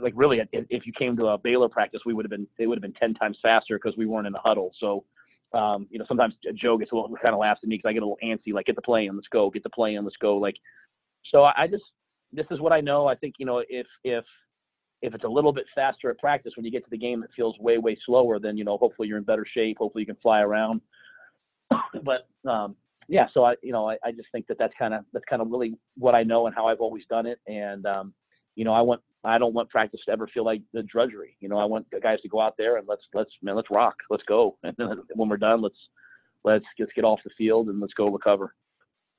like 0.00 0.12
really, 0.14 0.40
if, 0.52 0.86
you 0.86 0.92
came 0.92 1.16
to 1.16 1.28
a 1.28 1.38
Baylor 1.38 1.68
practice, 1.68 2.02
we 2.04 2.12
would 2.12 2.26
have 2.26 2.30
been, 2.30 2.46
it 2.58 2.66
would 2.66 2.76
have 2.76 2.82
been 2.82 2.92
10 2.92 3.14
times 3.14 3.38
faster 3.42 3.78
because 3.82 3.96
we 3.96 4.06
weren't 4.06 4.26
in 4.26 4.34
a 4.34 4.40
huddle. 4.40 4.70
So, 4.78 5.04
um, 5.52 5.86
you 5.90 5.98
know, 5.98 6.04
sometimes 6.08 6.34
Joe 6.54 6.76
gets 6.76 6.92
a 6.92 6.94
little 6.94 7.14
kind 7.22 7.34
of 7.34 7.40
laughs 7.40 7.60
at 7.62 7.68
me 7.68 7.76
because 7.76 7.88
I 7.88 7.92
get 7.92 8.02
a 8.02 8.06
little 8.06 8.18
antsy, 8.22 8.52
like, 8.52 8.66
get 8.66 8.76
the 8.76 8.82
play 8.82 9.06
in, 9.06 9.14
let's 9.16 9.28
go, 9.28 9.50
get 9.50 9.62
the 9.62 9.70
play 9.70 9.94
in, 9.94 10.04
let's 10.04 10.16
go. 10.16 10.36
Like, 10.36 10.56
so 11.30 11.44
I, 11.44 11.66
just, 11.66 11.84
this 12.32 12.46
is 12.50 12.60
what 12.60 12.72
I 12.72 12.80
know. 12.80 13.06
I 13.06 13.14
think, 13.14 13.34
you 13.38 13.46
know, 13.46 13.62
if, 13.68 13.86
if, 14.04 14.24
if 15.02 15.14
it's 15.14 15.24
a 15.24 15.28
little 15.28 15.52
bit 15.52 15.66
faster 15.74 16.10
at 16.10 16.18
practice 16.18 16.52
when 16.56 16.64
you 16.64 16.70
get 16.70 16.84
to 16.84 16.90
the 16.90 16.98
game 16.98 17.22
it 17.22 17.30
feels 17.36 17.58
way 17.58 17.78
way 17.78 17.96
slower 18.06 18.38
then 18.38 18.56
you 18.56 18.64
know 18.64 18.78
hopefully 18.78 19.08
you're 19.08 19.18
in 19.18 19.24
better 19.24 19.46
shape 19.54 19.76
hopefully 19.78 20.02
you 20.02 20.06
can 20.06 20.16
fly 20.22 20.40
around 20.40 20.80
but 22.04 22.28
um 22.48 22.74
yeah 23.08 23.26
so 23.34 23.44
i 23.44 23.54
you 23.62 23.72
know 23.72 23.88
i, 23.90 23.96
I 24.04 24.12
just 24.12 24.28
think 24.32 24.46
that 24.46 24.58
that's 24.58 24.72
kind 24.78 24.94
of 24.94 25.04
that's 25.12 25.24
kind 25.28 25.42
of 25.42 25.48
really 25.50 25.76
what 25.96 26.14
i 26.14 26.22
know 26.22 26.46
and 26.46 26.54
how 26.54 26.66
i've 26.66 26.80
always 26.80 27.04
done 27.08 27.26
it 27.26 27.38
and 27.46 27.86
um 27.86 28.14
you 28.54 28.64
know 28.64 28.72
i 28.72 28.80
want 28.80 29.00
i 29.26 29.38
don't 29.38 29.54
want 29.54 29.68
practice 29.68 30.00
to 30.06 30.12
ever 30.12 30.26
feel 30.28 30.44
like 30.44 30.62
the 30.72 30.82
drudgery 30.82 31.36
you 31.40 31.48
know 31.48 31.58
i 31.58 31.64
want 31.64 31.86
the 31.92 32.00
guys 32.00 32.20
to 32.20 32.28
go 32.28 32.40
out 32.40 32.54
there 32.56 32.76
and 32.76 32.86
let's 32.88 33.02
let's 33.14 33.30
man 33.42 33.56
let's 33.56 33.70
rock 33.70 33.96
let's 34.10 34.24
go 34.24 34.56
and 34.62 34.74
then 34.78 35.00
when 35.14 35.28
we're 35.28 35.36
done 35.36 35.60
let's 35.60 35.88
let's 36.44 36.64
let's 36.78 36.92
get 36.94 37.04
off 37.04 37.20
the 37.24 37.30
field 37.36 37.68
and 37.68 37.80
let's 37.80 37.94
go 37.94 38.08
recover 38.08 38.54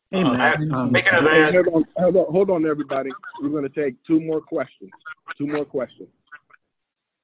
Hey, 0.09 0.23
man. 0.23 0.71
Um, 0.73 0.89
Speaking 0.89 1.13
of 1.15 1.23
that, 1.25 1.53
hold 1.53 1.67
on, 1.67 1.85
hold 1.97 2.15
on, 2.15 2.25
hold 2.31 2.49
on, 2.49 2.65
everybody. 2.65 3.09
We're 3.41 3.49
going 3.49 3.69
to 3.69 3.69
take 3.69 3.95
two 4.05 4.21
more 4.21 4.39
questions. 4.39 4.89
Two 5.37 5.47
more 5.47 5.65
questions. 5.65 6.07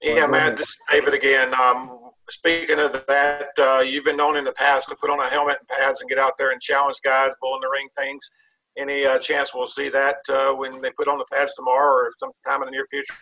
Yeah, 0.01 0.27
man, 0.27 0.55
this 0.57 0.67
is 0.67 0.77
David 0.91 1.13
again. 1.13 1.53
Um, 1.53 2.11
speaking 2.29 2.77
of 2.79 3.05
that, 3.07 3.51
uh, 3.57 3.79
you've 3.79 4.03
been 4.03 4.17
known 4.17 4.35
in 4.35 4.43
the 4.43 4.51
past 4.51 4.89
to 4.89 4.95
put 4.95 5.09
on 5.09 5.19
a 5.21 5.29
helmet 5.29 5.59
and 5.61 5.67
pads 5.69 6.01
and 6.01 6.09
get 6.09 6.19
out 6.19 6.37
there 6.37 6.51
and 6.51 6.59
challenge 6.59 6.97
guys, 7.05 7.31
bull 7.41 7.55
in 7.55 7.61
the 7.61 7.69
ring 7.71 7.87
things. 7.97 8.29
Any 8.77 9.05
uh, 9.05 9.19
chance 9.19 9.53
we'll 9.53 9.67
see 9.67 9.89
that 9.89 10.17
uh, 10.29 10.53
when 10.53 10.81
they 10.81 10.91
put 10.97 11.07
on 11.07 11.17
the 11.17 11.25
pads 11.31 11.53
tomorrow 11.55 11.93
or 11.93 12.11
sometime 12.19 12.63
in 12.63 12.67
the 12.67 12.71
near 12.71 12.87
future? 12.89 13.13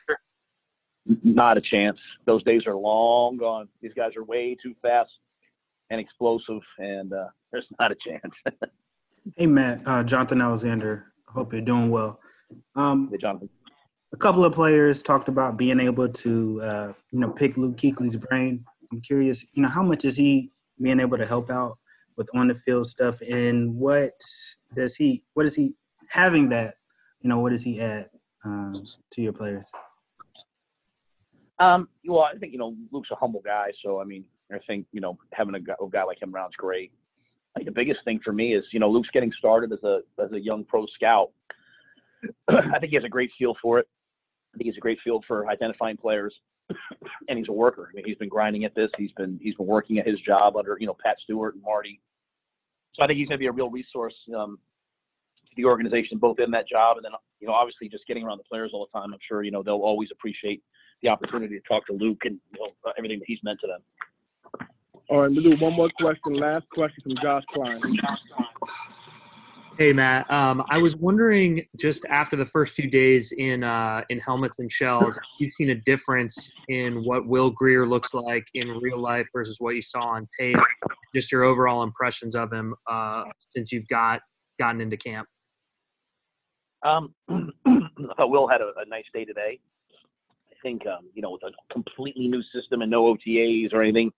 Not 1.24 1.58
a 1.58 1.62
chance. 1.62 2.00
Those 2.26 2.44
days 2.44 2.64
are 2.68 2.76
long 2.76 3.38
gone. 3.38 3.68
These 3.82 3.94
guys 3.96 4.16
are 4.16 4.24
way 4.24 4.56
too 4.62 4.74
fast 4.82 5.12
and 5.90 6.00
explosive, 6.00 6.62
and 6.78 7.12
uh, 7.12 7.28
there's 7.52 7.66
not 7.80 7.92
a 7.92 7.96
chance. 7.96 8.34
Hey, 9.38 9.46
Matt, 9.46 9.82
uh, 9.86 10.04
Jonathan 10.04 10.42
Alexander. 10.42 11.14
Hope 11.28 11.54
you're 11.54 11.62
doing 11.62 11.92
well. 11.92 12.20
Um, 12.76 13.08
hey, 13.12 13.18
Jonathan. 13.18 13.50
A 14.14 14.18
couple 14.18 14.44
of 14.44 14.52
players 14.52 15.04
talked 15.04 15.30
about 15.30 15.58
being 15.58 15.80
able 15.80 16.10
to, 16.10 16.62
uh, 16.62 16.94
you 17.12 17.20
know, 17.20 17.30
pick 17.30 17.56
Luke 17.56 17.78
Kuechly's 17.78 18.18
brain. 18.18 18.66
I'm 18.92 19.00
curious, 19.02 19.46
you 19.54 19.62
know, 19.62 19.70
how 19.70 19.84
much 19.84 20.06
is 20.06 20.18
he 20.18 20.52
being 20.82 21.00
able 21.00 21.20
to 21.20 21.26
help 21.26 21.52
out 21.52 21.78
with 22.18 22.30
on 22.34 22.48
the 22.48 22.56
field 22.56 22.88
stuff, 22.88 23.22
and 23.22 23.76
what 23.76 24.20
does 24.76 24.96
he, 24.96 25.24
what 25.34 25.46
is 25.46 25.56
he 25.56 25.74
having 26.10 26.50
that, 26.50 26.76
you 27.22 27.30
know, 27.30 27.40
what 27.40 27.52
does 27.52 27.64
he 27.64 27.80
add 27.82 28.10
um, 28.44 28.86
to 29.12 29.22
your 29.22 29.34
players? 29.34 29.72
Um, 31.60 31.90
well, 32.08 32.22
I 32.22 32.38
think 32.38 32.54
you 32.54 32.58
know 32.58 32.76
Luke's 32.92 33.12
a 33.12 33.16
humble 33.16 33.42
guy, 33.46 33.72
so 33.84 34.02
I 34.02 34.04
mean, 34.04 34.26
I 34.52 34.58
think 34.66 34.88
you 34.92 35.00
know 35.00 35.18
having 35.32 35.54
a 35.54 35.60
guy, 35.60 35.76
a 35.80 35.88
guy 35.88 36.04
like 36.04 36.22
him 36.22 36.34
around 36.34 36.50
is 36.50 36.56
great. 36.58 36.92
I 37.56 37.60
think 37.60 37.68
the 37.68 37.74
biggest 37.74 38.00
thing 38.06 38.20
for 38.24 38.32
me 38.32 38.56
is, 38.56 38.64
you 38.72 38.80
know, 38.80 38.90
Luke's 38.90 39.10
getting 39.14 39.32
started 39.38 39.72
as 39.72 39.84
a 39.84 40.00
as 40.20 40.32
a 40.32 40.40
young 40.40 40.64
pro 40.64 40.86
scout. 40.88 41.32
I 42.48 42.80
think 42.80 42.90
he 42.90 42.96
has 42.96 43.04
a 43.04 43.10
great 43.10 43.30
feel 43.38 43.56
for 43.62 43.78
it. 43.78 43.88
I 44.54 44.58
think 44.58 44.68
he's 44.68 44.78
a 44.78 44.82
great 44.82 45.00
feel 45.04 45.22
for 45.28 45.48
identifying 45.50 45.98
players, 45.98 46.34
and 47.28 47.38
he's 47.38 47.48
a 47.50 47.54
worker. 47.54 47.90
I 47.92 47.96
mean, 47.96 48.06
he's 48.06 48.18
been 48.18 48.30
grinding 48.30 48.66
at 48.66 48.76
this. 48.76 48.90
He's 48.98 49.12
been 49.14 49.40
he's 49.42 49.56
been 49.56 49.68
working 49.68 50.00
at 50.00 50.08
his 50.08 50.20
job 50.22 50.56
under 50.56 50.78
you 50.80 50.88
know 50.88 50.96
Pat 51.04 51.18
Stewart 51.24 51.56
and 51.56 51.64
Marty. 51.64 52.00
So 52.94 53.04
I 53.04 53.08
think 53.08 53.18
he's 53.18 53.28
going 53.28 53.38
to 53.38 53.40
be 53.40 53.48
a 53.48 53.52
real 53.52 53.70
resource 53.70 54.14
um, 54.36 54.60
to 55.50 55.52
the 55.56 55.66
organization, 55.66 56.18
both 56.18 56.40
in 56.40 56.52
that 56.52 56.68
job 56.68 56.98
and 56.98 57.06
then 57.06 57.12
you 57.40 57.48
know 57.48 57.54
obviously 57.54 57.90
just 57.90 58.06
getting 58.08 58.24
around 58.24 58.38
the 58.38 58.44
players 58.44 58.72
all 58.74 58.88
the 58.92 59.00
time. 59.00 59.14
I'm 59.14 59.20
sure 59.28 59.44
you 59.44 59.52
know 59.52 59.64
they'll 59.64 59.76
always 59.76 60.10
appreciate 60.12 60.62
the 61.02 61.10
opportunity 61.10 61.60
to 61.60 61.68
talk 61.68 61.86
to 61.88 61.94
Luke 61.94 62.22
and 62.26 62.40
you 62.54 62.60
know, 62.60 62.92
everything 62.98 63.20
that 63.20 63.26
he's 63.28 63.40
meant 63.44 63.60
to 63.62 63.68
them. 63.68 63.82
All 65.10 65.22
right, 65.22 65.32
we'll 65.32 65.44
do 65.44 65.56
one 65.60 65.74
more 65.74 65.90
question. 66.00 66.34
Last 66.36 66.70
question 66.70 67.04
from 67.04 67.16
Josh 67.22 67.44
Klein. 67.54 67.82
Hey 69.82 69.94
Matt, 69.94 70.30
um, 70.30 70.64
I 70.70 70.78
was 70.78 70.96
wondering 70.96 71.66
just 71.76 72.06
after 72.06 72.36
the 72.36 72.46
first 72.46 72.76
few 72.76 72.88
days 72.88 73.34
in 73.36 73.64
uh, 73.64 74.04
in 74.10 74.20
helmets 74.20 74.60
and 74.60 74.72
shells, 74.72 75.18
you've 75.40 75.54
seen 75.54 75.72
a 75.72 75.76
difference 75.76 76.52
in 76.68 77.04
what 77.04 77.26
Will 77.26 77.50
Grier 77.50 77.88
looks 77.88 78.14
like 78.14 78.46
in 78.54 78.68
real 78.80 79.00
life 79.00 79.26
versus 79.34 79.56
what 79.58 79.74
you 79.74 79.82
saw 79.82 80.02
on 80.02 80.28
tape. 80.40 80.56
Just 81.16 81.32
your 81.32 81.42
overall 81.42 81.82
impressions 81.82 82.36
of 82.36 82.54
him 82.54 82.76
uh, 82.88 83.24
since 83.40 83.72
you've 83.72 83.88
got 83.88 84.22
gotten 84.60 84.82
into 84.82 84.98
camp. 84.98 85.28
Um, 86.86 87.16
I 87.32 88.14
thought 88.18 88.30
Will 88.30 88.48
had 88.48 88.62
a, 88.62 88.74
a, 88.78 88.86
nice 88.88 89.06
day 89.16 89.26
today. 89.26 89.60
I 90.52 90.56
think 90.62 90.86
um, 90.86 91.10
you 91.16 91.24
know 91.24 91.32
with 91.32 91.42
a 91.42 91.74
completely 91.74 92.28
new 92.28 92.44
system 92.54 92.84
and 92.84 92.92
no 92.92 93.16
OTAs 93.16 93.74
or 93.74 93.82
anything 93.82 94.12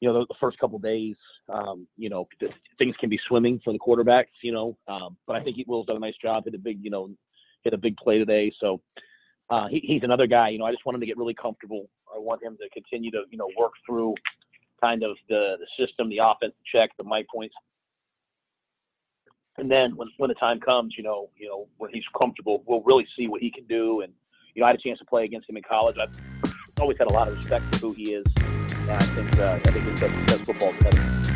you 0.00 0.08
know, 0.08 0.20
the, 0.20 0.26
the 0.28 0.34
first 0.40 0.58
couple 0.58 0.78
days, 0.78 1.16
um, 1.48 1.86
you 1.96 2.10
know, 2.10 2.28
things 2.78 2.94
can 3.00 3.08
be 3.08 3.18
swimming 3.28 3.60
for 3.64 3.72
the 3.72 3.78
quarterbacks, 3.78 4.26
you 4.42 4.52
know. 4.52 4.76
Um, 4.88 5.16
but 5.26 5.36
I 5.36 5.42
think 5.42 5.56
Will's 5.66 5.86
done 5.86 5.96
a 5.96 6.00
nice 6.00 6.16
job. 6.20 6.44
Hit 6.44 6.54
a 6.54 6.58
big, 6.58 6.78
you 6.82 6.90
know, 6.90 7.10
hit 7.62 7.72
a 7.72 7.78
big 7.78 7.96
play 7.96 8.18
today. 8.18 8.52
So 8.60 8.80
uh, 9.48 9.68
he, 9.68 9.80
he's 9.80 10.02
another 10.02 10.26
guy. 10.26 10.50
You 10.50 10.58
know, 10.58 10.66
I 10.66 10.72
just 10.72 10.84
want 10.84 10.96
him 10.96 11.00
to 11.00 11.06
get 11.06 11.16
really 11.16 11.34
comfortable. 11.34 11.88
I 12.14 12.18
want 12.18 12.42
him 12.42 12.56
to 12.60 12.68
continue 12.70 13.10
to, 13.12 13.22
you 13.30 13.38
know, 13.38 13.48
work 13.58 13.72
through 13.86 14.14
kind 14.82 15.02
of 15.02 15.16
the 15.28 15.56
the 15.58 15.86
system, 15.86 16.10
the 16.10 16.18
offense 16.18 16.54
check, 16.70 16.90
the 16.98 17.04
mic 17.04 17.26
points. 17.32 17.54
And 19.58 19.70
then 19.70 19.96
when 19.96 20.08
when 20.18 20.28
the 20.28 20.34
time 20.34 20.60
comes, 20.60 20.94
you 20.96 21.02
know, 21.04 21.30
you 21.36 21.48
know, 21.48 21.68
when 21.78 21.90
he's 21.92 22.04
comfortable, 22.18 22.62
we'll 22.66 22.82
really 22.82 23.06
see 23.16 23.28
what 23.28 23.40
he 23.40 23.50
can 23.50 23.66
do. 23.66 24.02
And 24.02 24.12
you 24.54 24.60
know, 24.60 24.66
I 24.66 24.70
had 24.70 24.76
a 24.76 24.82
chance 24.82 24.98
to 24.98 25.06
play 25.06 25.24
against 25.24 25.48
him 25.48 25.56
in 25.56 25.62
college. 25.62 25.96
I've 25.98 26.52
always 26.80 26.98
had 26.98 27.08
a 27.08 27.12
lot 27.12 27.28
of 27.28 27.36
respect 27.36 27.64
for 27.74 27.86
who 27.86 27.92
he 27.92 28.14
is. 28.14 28.26
I 28.88 29.02
think 29.02 29.38
uh, 29.38 29.58
I 29.64 29.70
think 29.70 29.86
it's 29.86 30.00
the 30.00 30.08
best 30.26 30.42
football 30.42 30.72
together. 30.74 31.35